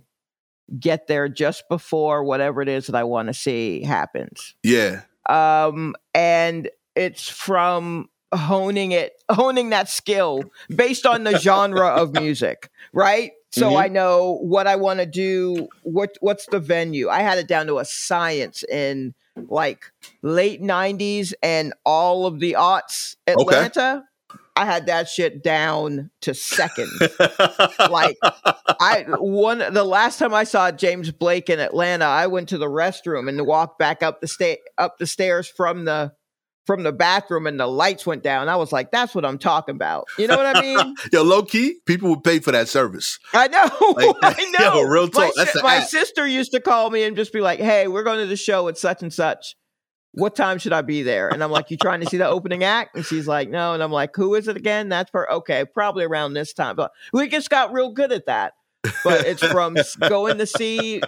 [0.78, 4.55] get there just before whatever it is that I want to see happens.
[4.62, 12.12] Yeah, Um, and it's from honing it, honing that skill based on the genre of
[12.12, 13.32] music, right?
[13.52, 13.80] So Mhm.
[13.84, 15.68] I know what I want to do.
[15.82, 17.08] What what's the venue?
[17.08, 19.84] I had it down to a science in like
[20.22, 23.16] late '90s and all of the aughts.
[23.26, 24.04] Atlanta,
[24.56, 27.00] I had that shit down to seconds.
[27.78, 28.16] Like,
[28.80, 32.66] I one the last time I saw James Blake in Atlanta, I went to the
[32.66, 36.12] restroom and walked back up the sta- up the stairs from the
[36.66, 38.48] from the bathroom and the lights went down.
[38.48, 40.06] I was like, that's what I'm talking about.
[40.18, 40.94] You know what I mean?
[41.12, 43.18] Yo, low key, people would pay for that service.
[43.32, 43.70] I know.
[43.96, 44.74] Like, I know.
[44.74, 47.40] yo, real my talk, that's si- my sister used to call me and just be
[47.40, 49.54] like, "Hey, we're going to the show at such and such.
[50.12, 52.64] What time should I be there?" And I'm like, "You trying to see the opening
[52.64, 55.64] act?" And she's like, "No." And I'm like, "Who is it again?" That's for okay,
[55.64, 56.76] probably around this time.
[56.76, 58.54] But we just got real good at that.
[59.05, 59.76] But it's from
[60.09, 61.01] going to see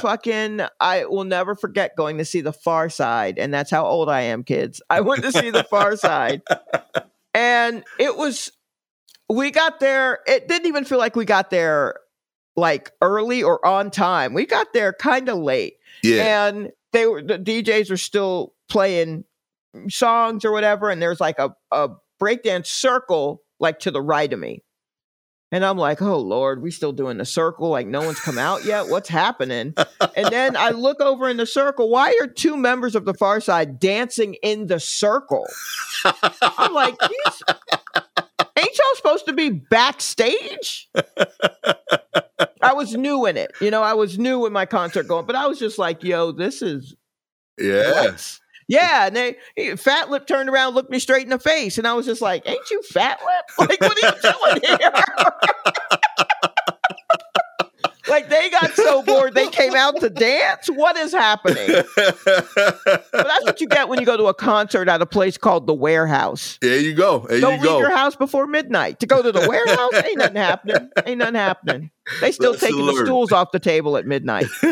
[0.00, 0.62] fucking.
[0.80, 4.44] I will never forget going to see the Pharcyde, and that's how old I am,
[4.44, 4.82] kids.
[4.90, 6.42] I went to see the Pharcyde,
[7.34, 8.52] and it was
[9.28, 10.20] we got there.
[10.26, 11.96] It didn't even feel like we got there
[12.56, 14.34] like early or on time.
[14.34, 15.74] We got there kind of late.
[16.02, 16.48] Yeah.
[16.48, 19.24] And they were the DJs were still playing
[19.88, 24.38] songs or whatever, and there's like a, a breakdance circle like to the right of
[24.38, 24.62] me.
[25.52, 27.68] And I'm like, oh Lord, we still doing the circle?
[27.68, 28.88] Like no one's come out yet?
[28.88, 29.74] What's happening?
[30.16, 31.90] and then I look over in the circle.
[31.90, 35.46] Why are two members of the Pharcyde dancing in the circle?
[36.42, 40.88] I'm like, ain't y'all supposed to be backstage?
[42.62, 43.52] I was new in it.
[43.60, 46.32] You know, I was new in my concert going, but I was just like, yo,
[46.32, 46.96] this is
[47.58, 48.16] yeah.
[48.72, 52.06] Yeah, and they Fatlip turned around, looked me straight in the face, and I was
[52.06, 53.18] just like, "Ain't you Fatlip?
[53.58, 54.92] Like, what are you doing here?"
[58.08, 60.68] like they got so bored they came out to dance.
[60.68, 61.82] What is happening?
[61.96, 65.66] But that's what you get when you go to a concert at a place called
[65.66, 66.58] the Warehouse.
[66.60, 67.20] There you go.
[67.28, 67.78] There Don't you leave go.
[67.78, 70.04] your house before midnight to go to the warehouse.
[70.04, 70.90] Ain't nothing happening.
[71.06, 71.90] Ain't nothing happening.
[72.20, 74.46] They still taking the stools off the table at midnight.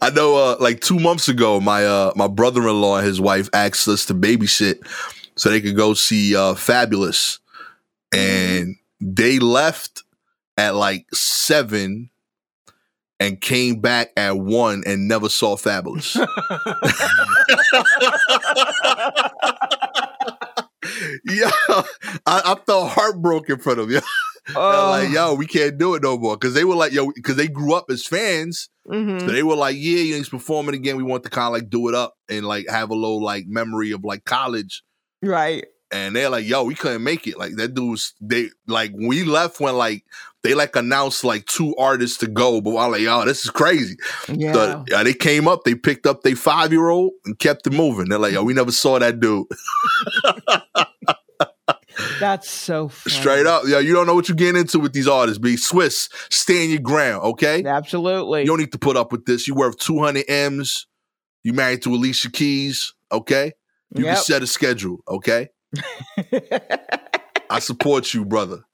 [0.00, 3.20] I know uh like two months ago, my uh my brother in law and his
[3.20, 4.86] wife asked us to babysit
[5.36, 7.38] so they could go see uh Fabolous.
[8.12, 10.03] And they left
[10.56, 12.10] at like seven
[13.20, 16.14] and came back at one and never saw Fabolous.
[21.24, 21.50] yeah,
[22.26, 23.90] I, I felt heartbroken for them.
[23.90, 24.00] Yeah,
[24.54, 27.36] Oh, like yo, we can't do it no more because they were like yo, because
[27.36, 28.68] they grew up as fans.
[28.86, 29.20] mhm.
[29.20, 30.96] So they were like, yeah, yeah, he's performing again.
[30.96, 33.46] We want to kind of like do it up and like have a little like
[33.46, 34.82] memory of like college.
[35.22, 35.64] right.
[35.94, 37.38] And they're like, yo, we couldn't make it.
[37.38, 40.04] Like that dude was they like we left when like
[40.42, 43.96] they like announced like two artists to go, but I'm like, yo, this is crazy.
[44.28, 44.52] Yeah.
[44.52, 47.72] So, yeah, they came up, they picked up their five year old and kept it
[47.72, 48.08] moving.
[48.08, 49.46] They're like, yo, we never saw that dude.
[52.18, 53.14] That's so funny.
[53.14, 53.62] Straight up.
[53.66, 55.38] Yo, you don't know what you're getting into with these artists.
[55.38, 57.62] Be Swizz, stand your ground, okay?
[57.64, 58.40] Absolutely.
[58.40, 59.46] You don't need to put up with this.
[59.46, 60.86] You worth 200 M's.
[61.44, 63.52] You married to Alicia Keys, okay?
[63.94, 64.14] You Yep.
[64.16, 65.50] can set a schedule, okay?
[67.50, 68.64] I support you, brother.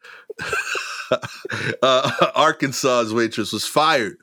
[1.83, 4.17] uh, Arkansas's waitress was fired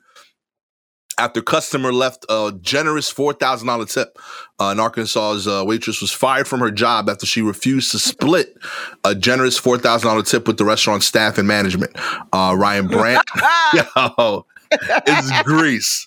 [1.18, 4.18] after customer left a generous $4,000 tip.
[4.60, 8.56] Uh, an Arkansas's uh, waitress was fired from her job after she refused to split
[9.04, 11.92] a generous $4,000 tip with the restaurant staff and management.
[12.32, 13.24] Uh, Ryan Brandt,
[13.74, 16.06] yo, it's Greece.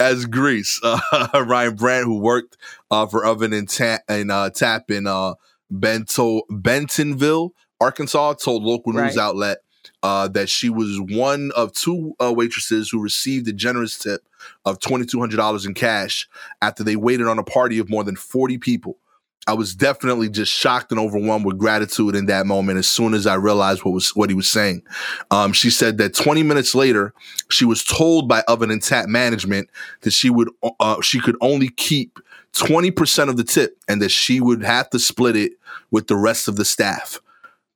[0.00, 0.98] As Greece, uh,
[1.46, 2.56] Ryan Brandt, who worked
[2.90, 5.34] uh, for Oven and, Ta- and uh, Tap in uh,
[5.80, 9.18] Bento- Bentonville, Arkansas, told local news Right.
[9.18, 9.58] outlet
[10.02, 14.22] uh, that she was one of two uh, waitresses who received a generous tip
[14.64, 16.28] of $2,200 in cash
[16.62, 18.98] after they waited on a party of more than 40 people.
[19.46, 23.26] I was definitely just shocked and overwhelmed with gratitude in that moment as soon as
[23.26, 24.82] I realized what was what he was saying.
[25.30, 27.12] Um, she said that 20 minutes later,
[27.50, 29.68] she was told by Oven and Tap management
[30.00, 30.48] that she would
[30.80, 32.18] uh, she could only keep
[32.54, 35.52] 20% of the tip and that she would have to split it
[35.90, 37.20] with the rest of the staff.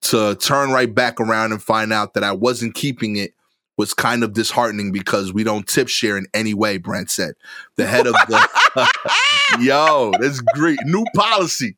[0.03, 3.35] To turn right back around and find out that I wasn't keeping it
[3.77, 7.35] was kind of disheartening because we don't tip share in any way, Brandt said.
[7.77, 8.89] The head of the
[9.61, 10.79] Yo, that's great.
[10.85, 11.77] New policy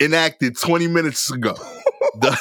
[0.00, 1.54] enacted 20 minutes ago.
[2.20, 2.38] The,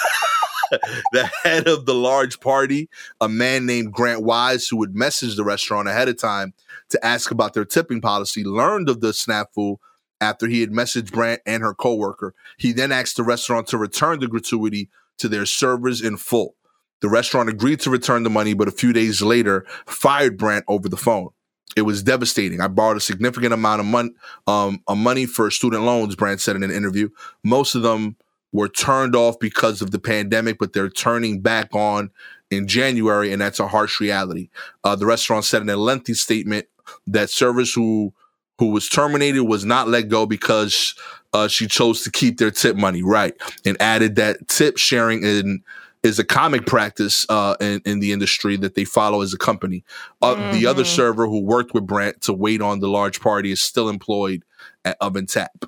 [1.11, 2.89] the head of the large party,
[3.19, 6.53] a man named Grant Wise, who would message the restaurant ahead of time
[6.89, 9.77] to ask about their tipping policy, learned of the snafu
[10.21, 12.33] after he had messaged Brandt and her coworker.
[12.57, 16.55] He then asked the restaurant to return the gratuity to their servers in full.
[17.01, 20.89] The restaurant agreed to return the money, but a few days later fired Brandt over
[20.89, 21.29] the phone.
[21.75, 22.59] It was devastating.
[22.59, 24.09] I borrowed a significant amount of money,
[24.47, 26.15] um, of money for student loans.
[26.15, 27.09] Brandt said in an interview.
[27.43, 28.15] Most of them
[28.51, 32.09] were turned off because of the pandemic, but they're turning back on
[32.49, 34.49] in January, and that's a harsh reality.
[34.83, 36.65] Uh, the restaurant said in a lengthy statement
[37.05, 38.13] that servers who
[38.59, 40.95] who was terminated was not let go because
[41.33, 43.33] uh, she chose to keep their tip money, right?
[43.65, 45.63] And added that tip sharing in
[46.03, 49.83] is a comic practice uh, in, in the industry that they follow as a company.
[50.21, 50.95] Uh, The other Mhm.
[50.95, 54.43] server who worked with Brandt to wait on the large party is still employed
[54.85, 55.65] at Oven Tap.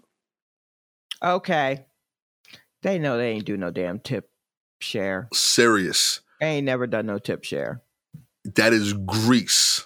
[1.21, 1.85] okay.
[2.81, 4.29] They know they ain't do no damn tip
[4.79, 5.27] share.
[5.33, 6.21] Serious.
[6.39, 7.81] They ain't never done no tip share.
[8.45, 9.85] That is Greece.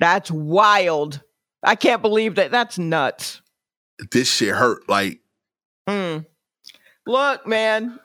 [0.00, 1.20] That's wild.
[1.62, 2.50] I can't believe that.
[2.50, 3.42] That's nuts.
[4.10, 4.88] This shit hurt.
[4.88, 5.20] Like,
[5.88, 6.24] Mm.
[7.06, 7.98] Look, man.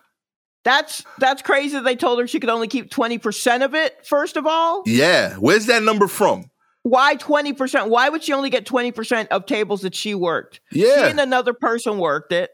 [0.63, 1.79] That's that's crazy.
[1.79, 4.81] They told her she could only keep 20% of it, first of all.
[4.87, 6.49] yeah, where's that number from?
[6.81, 7.89] Why 20%?
[7.89, 10.61] Why would she only get 20% of tables that she worked?
[10.73, 11.05] She Yeah.
[11.07, 12.49] and another person worked it.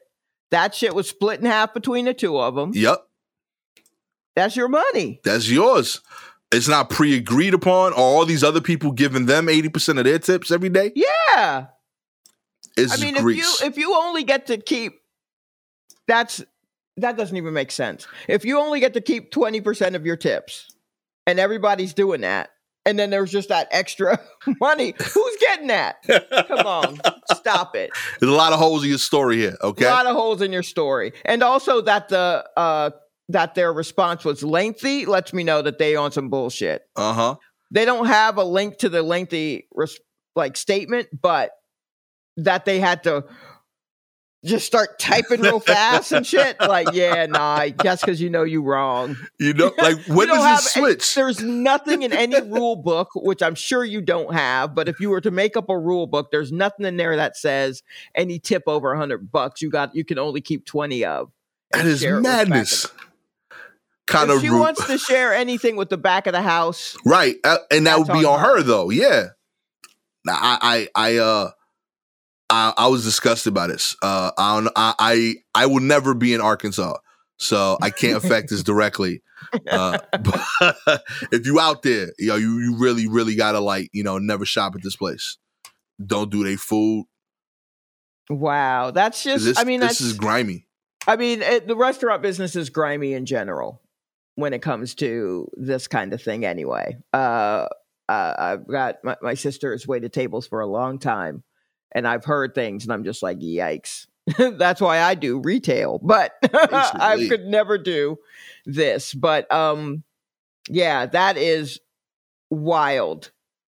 [0.52, 2.72] That shit was split in half between the two of them.
[2.74, 2.98] Yep.
[4.36, 5.20] That's your money.
[5.24, 6.02] That's yours.
[6.52, 7.94] It's not pre-agreed upon.
[7.94, 10.92] Are all these other people giving them 80% of their tips every day?
[10.96, 11.68] Yeah.
[12.78, 14.94] It's I mean, if you if you only get to keep
[16.08, 16.44] that's
[16.98, 18.08] that doesn't even make sense.
[18.28, 20.74] If you only get to keep 20% of your tips
[21.26, 22.50] and everybody's doing that,
[22.86, 24.20] and then there's just that extra
[24.60, 26.04] money, who's getting that?
[26.48, 27.00] Come on,
[27.34, 27.92] stop it.
[28.20, 29.86] There's a lot of holes in your story here, okay?
[29.86, 31.14] A lot of holes in your story.
[31.26, 32.92] And also that the uh
[33.32, 36.84] that their response was lengthy lets me know that they on some bullshit.
[36.96, 37.36] uh-huh.
[37.74, 40.00] They don't have a link to the lengthy res-
[40.36, 41.52] like statement, but
[42.38, 43.24] that they had to
[44.44, 46.60] just start typing real fast and shit.
[46.60, 49.16] Like, yeah, nah, that's because you know you wrong.
[49.40, 51.16] You know, like when does have it any- switch?
[51.16, 55.10] there's nothing in any rule book, which I'm sure you don't have, but if you
[55.10, 57.84] were to make up a rule book, there's nothing in there that says
[58.16, 61.32] any tip over a hundred bucks you got you can only keep 20 of.
[61.72, 62.88] That is madness.
[64.12, 64.60] Kind of she rude.
[64.60, 67.36] wants to share anything with the back of the house, Right.
[67.44, 68.58] Uh, and that would be on her.
[68.58, 68.90] her though.
[68.90, 69.28] Yeah.
[70.26, 71.52] Now I I I uh
[72.50, 73.96] I, I was disgusted by this.
[74.04, 76.98] Uh I don't I I I will never be in Arkansas.
[77.38, 79.24] So I can't affect this directly.
[79.70, 81.02] Uh but
[81.32, 84.46] if you out there, you know, you, you really, really gotta like, you know, never
[84.46, 85.38] shop at this place.
[86.06, 87.06] Don't do their food.
[88.30, 89.46] wow, that's just.
[89.46, 90.68] This, I mean, this is grimy.
[91.08, 93.81] I mean, it, the restaurant business is grimy in general
[94.42, 96.46] when it comes to this kind of thing.
[96.46, 97.68] Anyway, uh,
[98.10, 101.44] uh, I've got my, my sister has waited tables for a long time,
[101.94, 104.08] and I've heard things, and I'm just like, yikes.
[104.38, 108.18] That's why I do retail, but I could never do
[108.66, 109.14] this.
[109.14, 110.04] But um,
[110.70, 111.80] yeah, that is
[112.50, 113.32] wild.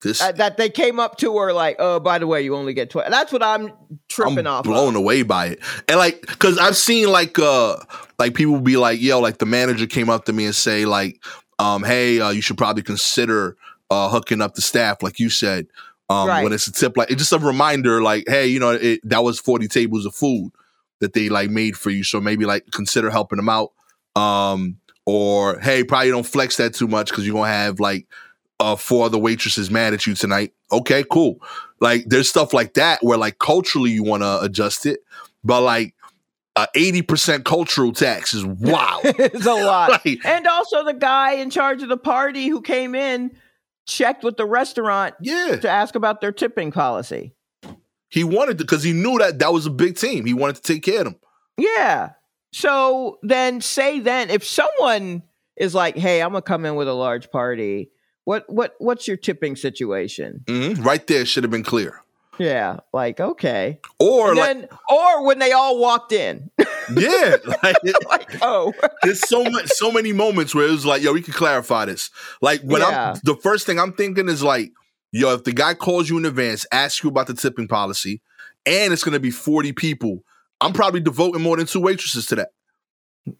[0.04, 2.74] This Uh, that they came up to her like, oh, by the way, you only
[2.74, 3.10] get twelve.
[3.10, 3.72] That's what I'm
[4.10, 4.64] tripping I'm off.
[4.66, 5.01] blown of.
[5.01, 5.60] away by it.
[5.88, 7.78] And like, cause I've seen like, uh,
[8.20, 11.24] like people be like, yo, like the manager came up to me and say like,
[11.60, 13.56] um, hey, uh, you should probably consider,
[13.89, 15.68] uh, hooking up the staff, like you said,
[16.10, 16.43] um, Right.
[16.43, 19.24] when it's a tip, like it's just a reminder, like, hey, you know, it, that
[19.24, 20.51] was 40 tables of food
[20.99, 22.04] that they like made for you.
[22.04, 23.72] So maybe like consider helping them out.
[24.16, 28.08] Um, or hey, probably don't flex that too much because you're gonna have like
[28.64, 30.53] uh four other waitresses mad at you tonight.
[30.72, 31.39] Okay, cool.
[31.80, 34.99] Like there's stuff like that where like culturally you want to adjust it,
[35.43, 35.93] but like
[36.55, 39.01] uh, 80% cultural tax is wild.
[39.05, 39.89] it's a lot.
[40.05, 43.32] like, And also, the guy in charge of the party who came in
[43.88, 47.34] checked with the restaurant yeah, to ask about their tipping policy.
[48.09, 50.26] he wanted to because he knew that that was a big team.
[50.26, 51.16] He wanted to take care of them.
[51.57, 52.11] Yeah.
[52.51, 55.24] So then, say then, if someone
[55.57, 57.89] is like, "Hey, I'm gonna come in with a large party,"
[58.26, 60.43] what what what's your tipping situation?
[60.45, 60.84] Mhm.
[60.84, 62.01] Right there should have been clear.
[62.39, 66.49] Yeah, like okay, Or and like, then or when they all walked in,
[66.95, 67.76] yeah, like,
[68.09, 71.34] like oh, there's so much, so many moments where it was like, yo, we can
[71.36, 72.09] clarify this.
[72.41, 73.11] Like when Yeah.
[73.11, 74.71] I'm, the first thing I'm thinking is like,
[75.11, 78.19] yo, if the guy calls you in advance, asks you about the tipping policy,
[78.65, 80.24] and it's gonna be 40 people,
[80.59, 82.49] I'm probably devoting more than two waitresses to that.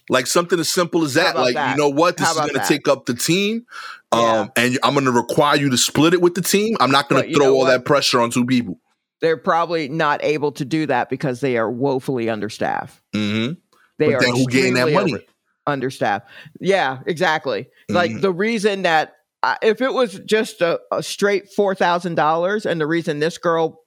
[0.10, 1.36] Like something as simple as that.
[1.36, 1.72] Like, that?
[1.72, 2.18] you know what?
[2.18, 3.66] This How is about gonna take up the team.
[4.12, 4.48] Um, Yeah.
[4.56, 6.78] and I'm gonna require you to split it with the team.
[6.80, 7.68] I'm not gonna throw all what?
[7.72, 8.80] that pressure on two people.
[9.22, 13.02] they're probably not able to do that because they are woefully understaffed.
[13.14, 13.52] hmm
[13.98, 15.14] They But are who getting that money?
[15.14, 15.24] over-
[15.66, 16.28] understaffed.
[16.60, 17.68] Yeah, exactly.
[17.90, 18.22] Like Mhm.
[18.22, 22.80] the reason that uh, if it was just a, a straight four thousand dollars, and
[22.82, 23.83] the reason this girl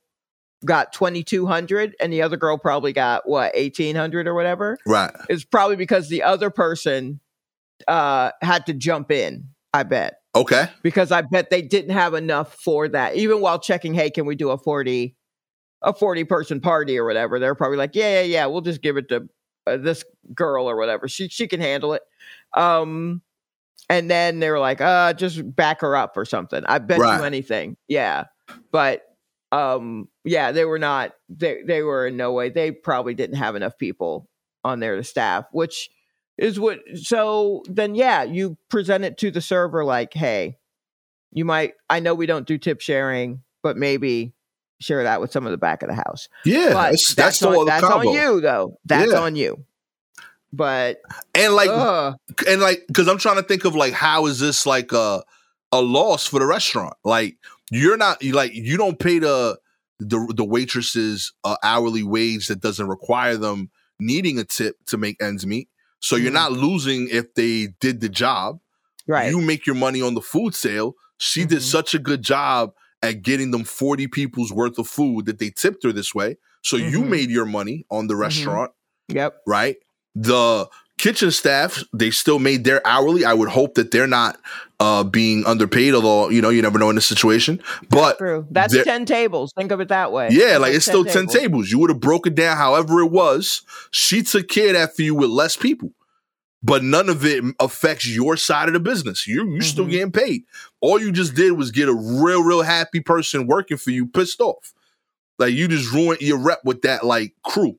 [0.66, 4.76] got twenty two hundred and the other girl probably got what eighteen hundred or whatever,
[4.86, 5.10] Right.
[5.28, 7.20] it's probably because the other person
[7.88, 9.48] uh had to jump in.
[9.72, 10.68] I bet Okay.
[10.82, 13.16] because I bet they didn't have enough for that.
[13.16, 15.16] Even while checking, hey, can we do a forty,
[15.82, 17.38] a forty person party or whatever?
[17.38, 19.28] They're probably like, yeah, yeah, yeah, we'll just give it to
[19.66, 20.04] uh, this
[20.34, 21.08] girl or whatever.
[21.08, 22.02] She she can handle it.
[22.54, 23.20] Um,
[23.90, 26.64] and then they were like, uh, just back her up or something.
[26.66, 27.18] I bet Right.
[27.18, 27.76] you anything.
[27.88, 28.24] Yeah,
[28.72, 29.02] but
[29.56, 31.12] um, yeah, they were not.
[31.28, 32.50] They they were in no way.
[32.50, 34.28] They probably didn't have enough people
[34.64, 35.90] on their staff, which
[36.38, 40.58] is what so then yeah you present it to the server like hey
[41.32, 44.34] you might i know we don't do tip sharing but maybe
[44.78, 46.74] share that with some of the back of the house Yeah.
[46.74, 48.08] but that's that's, the on, that's combo.
[48.10, 49.18] on you though that's Yeah.
[49.20, 49.64] on you
[50.52, 50.98] but
[51.34, 52.16] And like ugh,
[52.46, 55.22] and like because i'm trying to think of like how is this like a
[55.72, 57.38] a loss for the restaurant like
[57.70, 59.58] you're not like you don't pay the
[59.98, 65.20] the, the waitresses uh, hourly wage that doesn't require them needing a tip to make
[65.22, 65.68] ends meet
[66.00, 66.34] so you're Mhm.
[66.34, 68.58] not losing if they did the job
[69.06, 71.62] right you make your money on the food sale she did Mhm.
[71.62, 72.72] such a good job
[73.02, 76.76] at getting them 40 people's worth of food that they tipped her this way so
[76.76, 77.08] you Mhm.
[77.08, 78.72] made your money on the restaurant
[79.08, 79.76] yep right?
[80.14, 80.68] The
[80.98, 83.24] kitchen staff they still made their hourly.
[83.24, 84.38] I would hope that they're not
[84.80, 87.62] uh, being underpaid, although you know you never know in this situation.
[87.88, 88.46] But True.
[88.50, 89.52] That's ten tables.
[89.56, 90.28] Think of it that way.
[90.30, 91.70] yeah, like That's it's still ten tables.
[91.70, 93.62] You would have broken down however it was.
[93.90, 95.92] She took care of that for you with less people,
[96.62, 99.26] but none of it affects your side of the business.
[99.26, 99.90] you're, you're still Mhm.
[99.90, 100.42] getting paid.
[100.80, 104.40] All you just did was get a real real happy person working for you pissed
[104.40, 104.72] off.
[105.38, 107.78] Like you just ruined your rep with that like crew.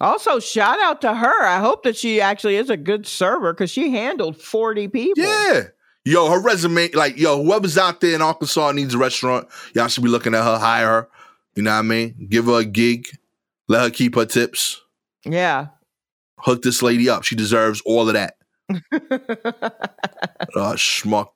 [0.00, 1.44] Also, shout out to her.
[1.46, 5.22] I hope that she actually is a good server because she handled forty people.
[5.24, 5.62] Yeah.
[6.04, 10.04] Yo, her resume, like, yo, whoever's out there in Arkansas needs a restaurant, y'all should
[10.04, 11.08] be looking at her, hire her.
[11.54, 12.28] You know what I mean?
[12.30, 13.08] Give her a gig,
[13.68, 14.80] let her keep her tips,
[15.24, 15.66] Yeah.
[16.38, 17.24] hook this lady up.
[17.24, 18.36] She deserves all of that.
[18.70, 18.78] Uh,
[20.76, 21.30] schmuck.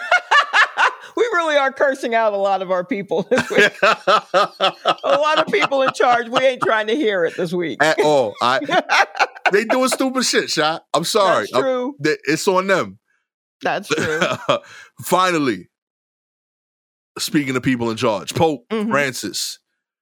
[1.17, 3.73] we really are cursing out a lot of our people this week.
[3.81, 6.27] a lot of people in charge.
[6.29, 7.81] We ain't trying to hear it this week.
[7.83, 8.33] At all.
[8.41, 9.07] I,
[9.51, 10.85] they doing stupid shit, shot.
[10.93, 11.43] I'm sorry.
[11.43, 11.95] That's I'm- true.
[11.99, 12.99] they- it's on them.
[13.61, 14.19] That's true.
[15.01, 15.69] Finally,
[17.17, 18.89] speaking of people in charge, Pope Mhm.
[18.89, 19.59] Francis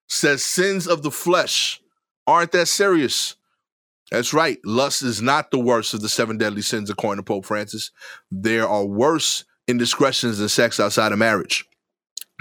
[0.09, 1.79] says sins of the flesh
[2.27, 3.35] aren't that serious.
[4.11, 4.57] That's right.
[4.65, 7.91] Lust is not the worst of the seven deadly sins, according to Pope Francis.
[8.29, 11.65] There are worse indiscretions than sex outside of marriage.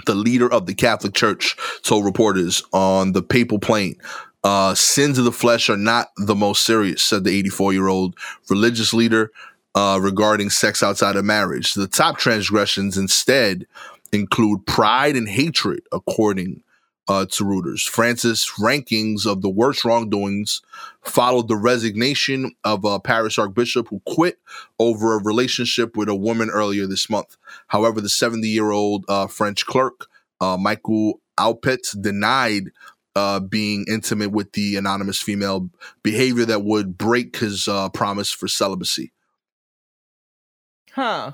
[0.05, 3.95] The leader of the Catholic Church told reporters on the papal plane,
[4.43, 8.15] uh, sins of the flesh are not the most serious, said the 84 year old
[8.49, 9.31] religious leader
[9.75, 11.73] uh, regarding sex outside of marriage.
[11.73, 13.65] The top transgressions instead
[14.11, 16.62] include pride and hatred, according
[17.07, 17.87] uh, to Reuters.
[17.87, 20.61] Francis' rankings of the worst wrongdoings
[21.01, 24.39] followed the resignation of a Paris archbishop who quit
[24.79, 27.37] over a relationship with a woman earlier this month.
[27.67, 30.07] However, the 70 year old uh, French clerk,
[30.39, 32.71] uh, Michael Alpet, denied
[33.15, 35.69] uh, being intimate with the anonymous female
[36.01, 39.11] behavior that would break his uh, promise for celibacy.
[40.91, 41.33] Huh.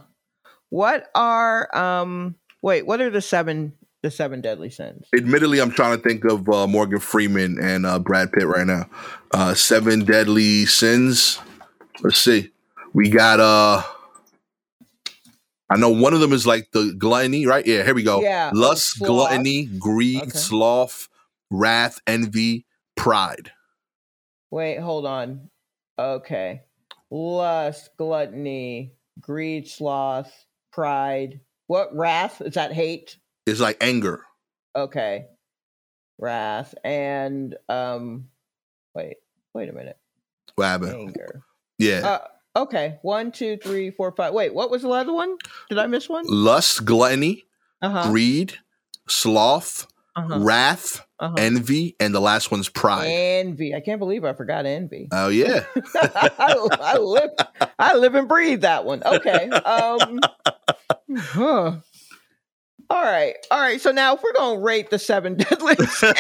[0.70, 5.08] What are um wait, what are the seven the seven deadly sins?
[5.16, 8.90] Admittedly, I'm trying to think of uh, Morgan Freeman and uh, Brad Pitt right now.
[9.32, 11.40] Uh, seven deadly sins.
[12.02, 12.52] Let's see.
[12.94, 13.84] We got uh
[15.70, 17.66] I know one of them is like the gluttony, right?
[17.66, 18.22] Yeah, here we go.
[18.22, 20.30] Yeah, Lust, gluttony, greed, Okay.
[20.32, 21.08] sloth,
[21.52, 22.66] wrath, envy,
[22.98, 23.52] pride.
[24.50, 25.52] Wait, hold on.
[26.00, 26.64] Okay.
[27.12, 30.34] Lust, gluttony, greed, sloth,
[30.72, 31.42] pride.
[31.68, 32.42] What wrath?
[32.42, 33.18] Is that hate?
[33.50, 34.24] It's like anger.
[34.76, 35.26] Okay.
[36.18, 38.26] Wrath and um
[38.94, 39.18] wait,
[39.54, 39.98] wait a minute.
[40.56, 40.94] What happened?
[40.96, 41.42] Anger.
[41.78, 42.20] Yeah.
[42.56, 43.00] Uh okay.
[43.02, 44.34] One, two, three, four, five.
[44.34, 45.38] Wait, what was the other one?
[45.70, 46.26] Did I miss one?
[46.28, 47.46] Lust, gluttony,
[47.82, 48.10] Uh-huh.
[48.10, 48.56] greed,
[49.08, 50.40] sloth, uh-huh.
[50.40, 51.36] wrath, uh-huh.
[51.38, 53.08] envy, and the last one's pride.
[53.08, 53.74] Envy.
[53.74, 55.08] I can't believe I forgot envy.
[55.12, 55.64] Oh yeah.
[55.96, 57.30] I, I live
[57.80, 59.02] I live and breathe that one.
[59.06, 59.50] Okay.
[59.66, 60.20] Um
[61.18, 61.76] huh.
[62.90, 63.36] All right.
[63.52, 63.80] All right.
[63.80, 66.18] So now if we're gonna rate the seven deadly sins,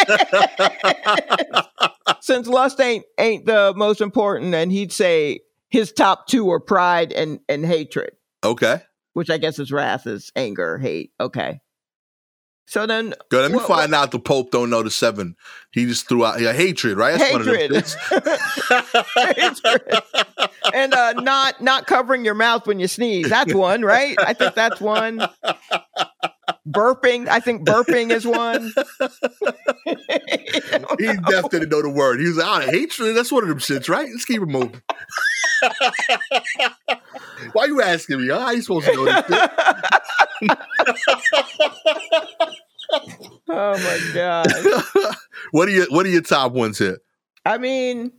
[2.21, 5.39] since lust ain't ain't the most important, and he'd say
[5.69, 8.11] his top two are pride and, and hatred,
[8.43, 8.81] okay.
[9.13, 11.11] which I guess is wrath is anger, hate.
[11.19, 11.61] Okay.
[12.69, 13.41] So then Good.
[13.41, 15.35] Let me What- find out the Pope don't know the seven.
[15.71, 17.17] He just threw out yeah, hatred, right?
[17.17, 17.83] That's one of them hatred.
[19.15, 19.81] Hatred.
[20.75, 23.27] and uh not not covering your mouth when you sneeze.
[23.27, 24.15] That's one, right?
[24.19, 25.27] I think that's one.
[26.67, 27.27] Burping.
[27.27, 28.71] I think burping is one.
[30.99, 32.19] he definitely didn't know the word.
[32.19, 34.07] He was like, oh, hatred, that's one of them shits, right?
[34.11, 34.79] Let's keep it moving.
[37.53, 38.29] Why are you asking me?
[38.29, 38.39] Huh?
[38.39, 39.49] How you supposed to know this
[43.49, 44.47] oh my god.
[45.51, 46.99] what are your what are your top ones here?
[47.45, 48.11] I mean,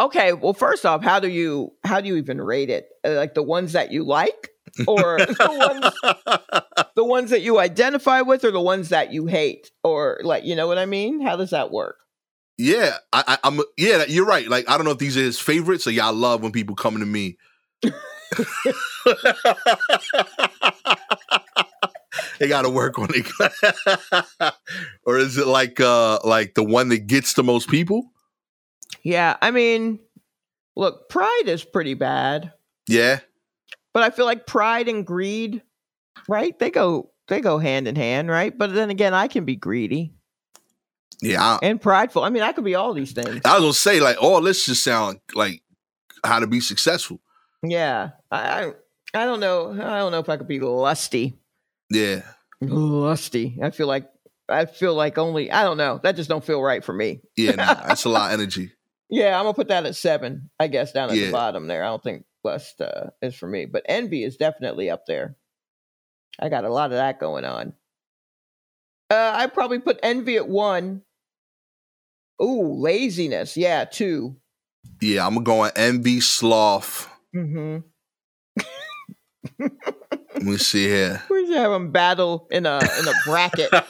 [0.00, 0.32] okay.
[0.32, 2.88] Well, first off, how do you how do you even rate it?
[3.04, 4.50] Uh, Like the ones that you like,
[4.86, 6.36] or the ones
[6.94, 10.56] the ones that you identify with, or the ones that you hate, or like you
[10.56, 11.20] know what I mean?
[11.20, 11.96] How does that work?
[12.58, 13.60] Yeah, I, I, I'm.
[13.76, 14.48] Yeah, you're right.
[14.48, 17.00] Like I don't know if these are his favorites or y'all love when people coming
[17.00, 17.36] to me.
[22.38, 23.26] they got to work on it,
[25.04, 28.10] or is it like uh like the one that gets the most people?
[29.02, 30.00] Yeah, I mean,
[30.74, 32.52] look, pride is pretty bad,
[32.88, 33.20] Yeah,
[33.94, 35.62] but I feel like pride and greed,
[36.28, 36.58] right?
[36.58, 38.56] They go they go hand in hand, right?
[38.56, 40.16] But then again, I can be greedy
[41.20, 41.42] yeah.
[41.42, 42.22] I, and prideful.
[42.22, 43.40] I mean, I could be all these things.
[43.44, 45.62] I was gonna say like, oh, this just sound like
[46.24, 47.20] how to be successful.
[47.70, 48.72] Yeah, I
[49.14, 49.70] I, don't know.
[49.72, 51.38] I don't know if I could be lusty.
[51.90, 52.22] Yeah,
[52.60, 53.58] Lusty.
[53.62, 54.08] I feel like
[54.48, 56.00] I feel like only I don't know.
[56.02, 57.20] That just don't feel right for me.
[57.36, 57.52] yeah.
[57.52, 58.72] Nah, that's a lot of energy.
[59.08, 60.50] Yeah, I'm gonna put that at seven.
[60.58, 61.26] I guess down at Yeah.
[61.26, 61.84] the bottom there.
[61.84, 65.36] I don't think lust uh, is for me, but envy is definitely up there.
[66.40, 67.72] I got a lot of that going on.
[69.08, 71.02] Uh, I probably put envy at one.
[72.42, 73.56] Ooh, laziness.
[73.56, 74.36] Yeah, two.
[75.00, 77.08] Yeah, I'm going on envy, sloth.
[77.36, 77.78] Mm-hmm.
[80.34, 81.22] Let me see here.
[81.30, 83.70] We should have them battle in a in a bracket.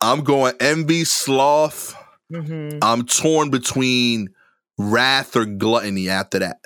[0.00, 1.94] I'm going envy, sloth.
[2.32, 2.78] mm-hmm.
[2.82, 4.30] I'm torn between
[4.78, 6.60] wrath or gluttony after that.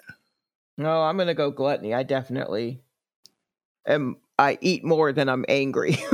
[0.78, 1.92] No, I'm gonna go gluttony.
[1.92, 2.80] I definitely
[3.86, 4.16] am.
[4.38, 5.98] I eat more than I'm angry.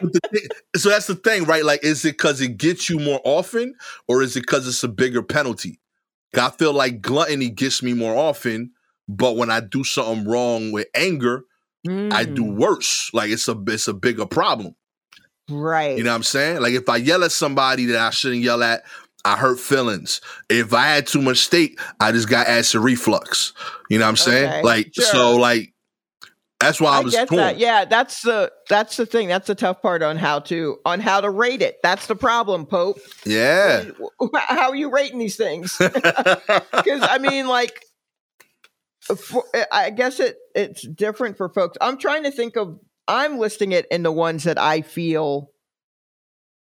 [0.00, 1.64] Thing- so that's the thing, right?
[1.64, 3.74] Like, is it because it gets you more often,
[4.06, 5.80] or is it because it's a bigger penalty?
[6.38, 8.72] I feel like gluttony gets me more often,
[9.08, 11.44] but when I do something wrong with anger,
[12.10, 13.10] I do Mm, worse.
[13.14, 14.74] Like it's a it's a bigger problem.
[15.50, 15.96] right.
[15.98, 16.60] You know what I'm saying?
[16.62, 18.84] Like if I yell at somebody that I shouldn't yell at,
[19.24, 20.20] I hurt feelings.
[20.48, 23.52] If I had too much steak, I just got acid reflux.
[23.90, 24.46] You know what I'm saying?
[24.50, 25.72] Okay, Like so, like
[26.60, 27.36] that's why I, I was torn.
[27.36, 27.58] that.
[27.58, 29.28] Yeah, that's the that's the thing.
[29.28, 31.78] That's the tough part on how to on how to rate it.
[31.82, 32.98] That's the problem, Pope.
[33.24, 33.84] Yeah.
[34.34, 35.76] How are you rating these things?
[35.80, 37.84] Because I mean, like,
[39.00, 41.76] for, I guess it it's different for folks.
[41.80, 42.78] I'm trying to think of.
[43.06, 45.50] I'm listing it in the ones that I feel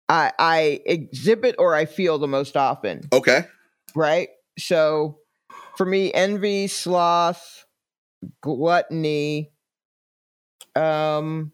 [0.08, 3.02] I I exhibit or I feel the most often.
[3.12, 3.44] okay.
[3.94, 4.28] right?
[4.58, 5.18] So
[5.76, 7.64] for me, envy, sloth,
[8.40, 9.51] gluttony.
[10.74, 11.52] Um,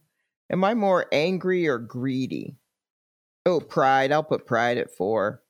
[0.51, 2.57] am I more angry or greedy?
[3.47, 4.13] Oh, pride.
[4.13, 5.43] I'll put pride at four.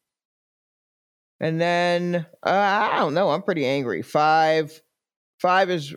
[1.41, 3.31] And then uh, I don't know.
[3.31, 4.03] I'm pretty angry.
[4.03, 4.81] Five,
[5.41, 5.95] five is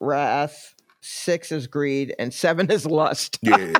[0.00, 0.74] wrath.
[1.02, 3.38] Six is greed, and seven is lust.
[3.42, 3.74] Yeah.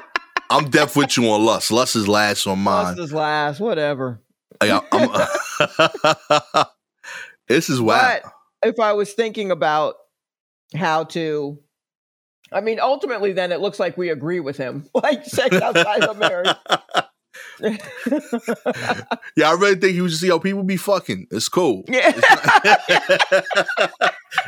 [0.50, 1.70] I'm deaf with you on lust.
[1.70, 2.84] Lust is last on mine.
[2.84, 3.60] Lust is last.
[3.60, 4.20] Whatever.
[4.60, 4.82] I'm-
[7.48, 8.22] this is wild.
[8.22, 9.94] But if I was thinking about
[10.74, 11.58] how to,
[12.52, 14.88] I mean, ultimately, then it looks like we agree with him.
[14.94, 16.48] Like sex outside of marriage.
[19.36, 21.26] yeah, I really think he was just, yo, people be fucking.
[21.30, 21.84] It's cool.
[21.88, 22.12] yeah.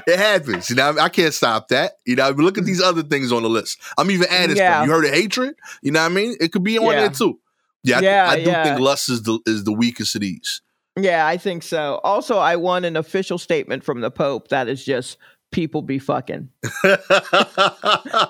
[0.07, 0.69] it happens.
[0.69, 1.93] You know, I can't stop that.
[2.07, 2.99] You know, look at these mm-hmm.
[2.99, 3.79] other things on the list.
[3.97, 4.85] I'm even adding Yeah.
[4.85, 5.55] You heard of hatred?
[5.83, 6.37] You know what I mean?
[6.41, 7.01] It could be on Yeah.
[7.01, 7.39] there too.
[7.85, 8.65] Yeah, I, Yeah, I do yeah.
[8.65, 10.61] think lust is the is the weakest of these.
[10.99, 12.01] yeah, I think so.
[12.05, 15.17] Also, I want an official statement from the Pope that is just
[15.53, 16.49] people be fucking.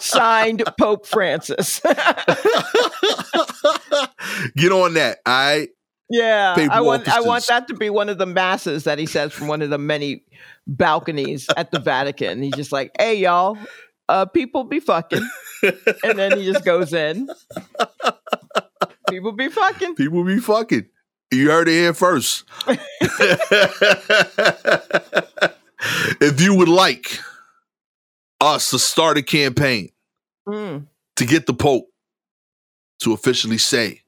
[0.01, 1.81] Signed Pope Francis.
[4.57, 5.19] Get on that.
[5.25, 5.69] I
[6.11, 9.33] yeah, I want I want that to be one of the masses that he says
[9.33, 10.25] from one of the many
[10.67, 12.43] balconies at the Vatican.
[12.43, 13.57] He's just like, "Hey, y'all,
[14.11, 15.27] uh, people be fucking,"
[16.05, 17.31] and then he just goes in.
[19.09, 19.95] People be fucking.
[19.95, 20.87] people be fucking.
[21.33, 22.45] You heard it here first.
[26.21, 27.19] if you would like
[28.41, 29.91] us to start a campaign
[30.49, 30.87] Mm.
[31.17, 31.87] to get the Pope
[33.01, 34.03] to officially say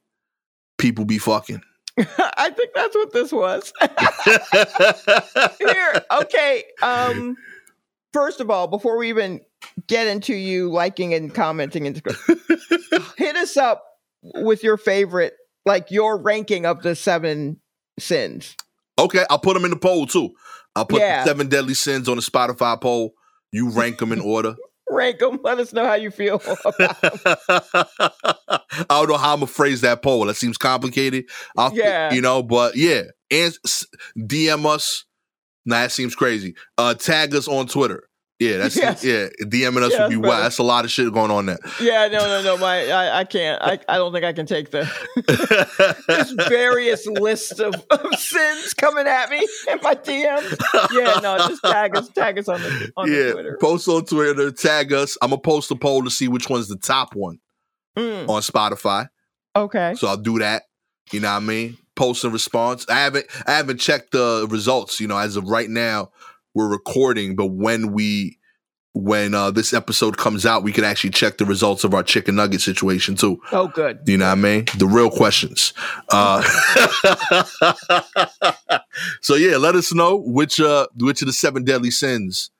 [0.77, 1.61] people be fucking.
[1.97, 3.71] I think that's what this was.
[5.59, 6.63] Here, okay.
[6.81, 7.37] Um,
[8.13, 9.41] first of all, before we even
[9.87, 12.01] get into you liking and commenting, and
[13.17, 13.83] hit us up
[14.33, 15.33] with your favorite,
[15.65, 17.61] like your ranking of the seven
[17.97, 18.55] sins.
[18.99, 20.31] okay, I'll put them in the poll too.
[20.75, 21.23] I'll put Yeah.
[21.23, 23.13] the seven deadly sins on a Spotify poll.
[23.51, 24.55] You rank them in order.
[24.89, 25.39] Rank them.
[25.43, 26.41] Let us know how you feel.
[27.49, 30.25] I don't know how I'm gonna phrase that poll.
[30.25, 31.25] That seems complicated.
[31.57, 32.13] I'll, Yeah.
[32.13, 33.53] you know, but yeah, and
[34.17, 35.05] DM us.
[35.65, 36.55] Nah, that seems crazy.
[36.77, 38.07] Uh, tag us on Twitter.
[38.39, 39.03] Yeah, that's Yes.
[39.03, 39.27] yeah.
[39.43, 40.27] DMing us Yes, would be brother.
[40.27, 40.43] wild.
[40.43, 41.57] That's a lot of shit going on there.
[41.79, 42.57] yeah, no, no, no.
[42.57, 43.61] My, I, I can't.
[43.61, 44.85] I, I don't think I can take the
[46.07, 49.37] there's various lists of, of sins coming at me
[49.69, 50.57] in my DMs.
[50.91, 53.57] Yeah, no, just tag us, tag us on the on the yeah, Twitter.
[53.61, 55.17] post on Twitter, tag us.
[55.21, 57.39] I'm gonna post a poll to see which one's the top one
[57.97, 59.07] Mm, on Spotify.
[59.55, 59.93] okay.
[59.95, 60.63] So I'll do that.
[61.13, 61.77] You know what I mean?
[61.95, 62.85] Post and response.
[62.89, 66.11] I haven't I haven't checked the results, you know, as of right now,
[66.55, 68.39] we're recording, but when we
[68.93, 72.35] when uh this episode comes out, we can actually check the results of our chicken
[72.35, 73.41] nugget situation too.
[73.51, 73.99] Oh, good.
[74.07, 74.65] You know what I mean?
[74.77, 75.73] The real questions.
[76.09, 76.41] Uh
[79.21, 82.51] so yeah, let us know which uh which of the seven deadly sins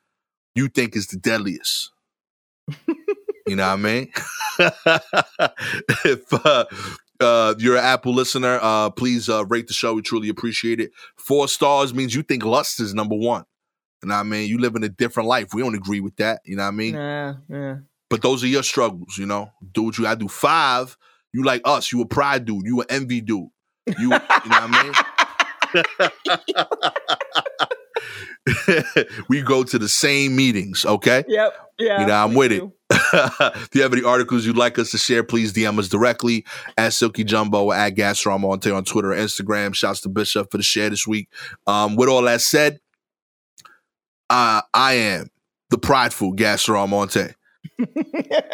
[0.54, 1.90] you think is the deadliest.
[3.46, 4.12] you know what I mean?
[6.04, 6.66] if uh
[7.18, 9.94] uh, you're an Apple listener, uh, please uh, rate the show.
[9.94, 10.92] We truly appreciate it.
[11.16, 13.46] Four stars means you think lust is number one.
[14.02, 14.48] You know what I mean?
[14.48, 15.48] You live in a different life.
[15.54, 16.40] We don't agree with that.
[16.44, 16.94] You know what I mean?
[16.94, 17.76] Yeah, yeah.
[18.08, 19.50] But those are your struggles, you know.
[19.72, 20.28] Do what you gotta do.
[20.28, 20.96] Five,
[21.32, 21.92] you like us.
[21.92, 22.64] You a pride dude.
[22.64, 23.48] You an envy dude.
[23.86, 24.92] You, you know what I mean?
[29.28, 31.24] we go to the same meetings, okay?
[31.26, 31.54] Yep.
[31.78, 32.00] Yeah.
[32.00, 32.60] You know, I'm with it.
[32.60, 32.72] do.
[32.90, 36.44] if you have any articles you'd like us to share, please DM us directly
[36.76, 39.74] at Silky Jumbo or at Gastor Almonte on Twitter or Instagram.
[39.74, 41.28] Shouts to Bishop for the share this week.
[41.66, 42.78] Um, with all that said,
[44.30, 45.30] uh, I am
[45.70, 47.34] the prideful Gastor Almonte.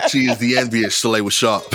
[0.08, 1.62] She is the envious Shalewa with Sharp.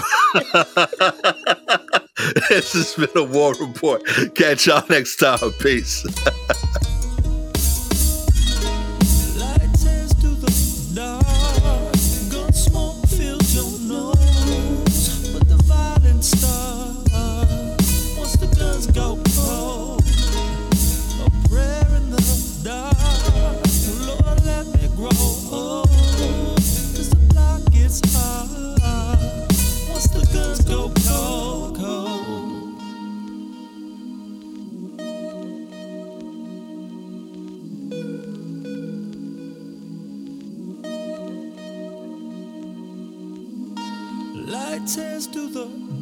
[2.50, 4.04] this has been a war report.
[4.36, 5.40] Catch y'all next time.
[5.60, 6.06] Peace.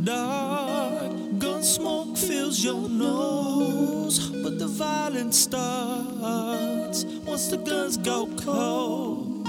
[0.06, 1.12] dark.
[1.40, 4.30] Gun smoke fills your nose.
[4.30, 9.48] But the violence starts once the guns go cold.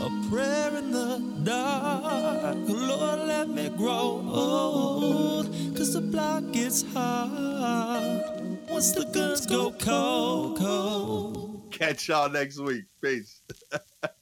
[0.00, 2.56] A prayer in the dark.
[2.66, 5.46] Lord, let me grow old.
[5.76, 8.22] Cause the block gets hard
[8.68, 11.62] once the guns go cold, cold.
[11.70, 12.84] Catch y'all next week.
[13.02, 13.42] Peace.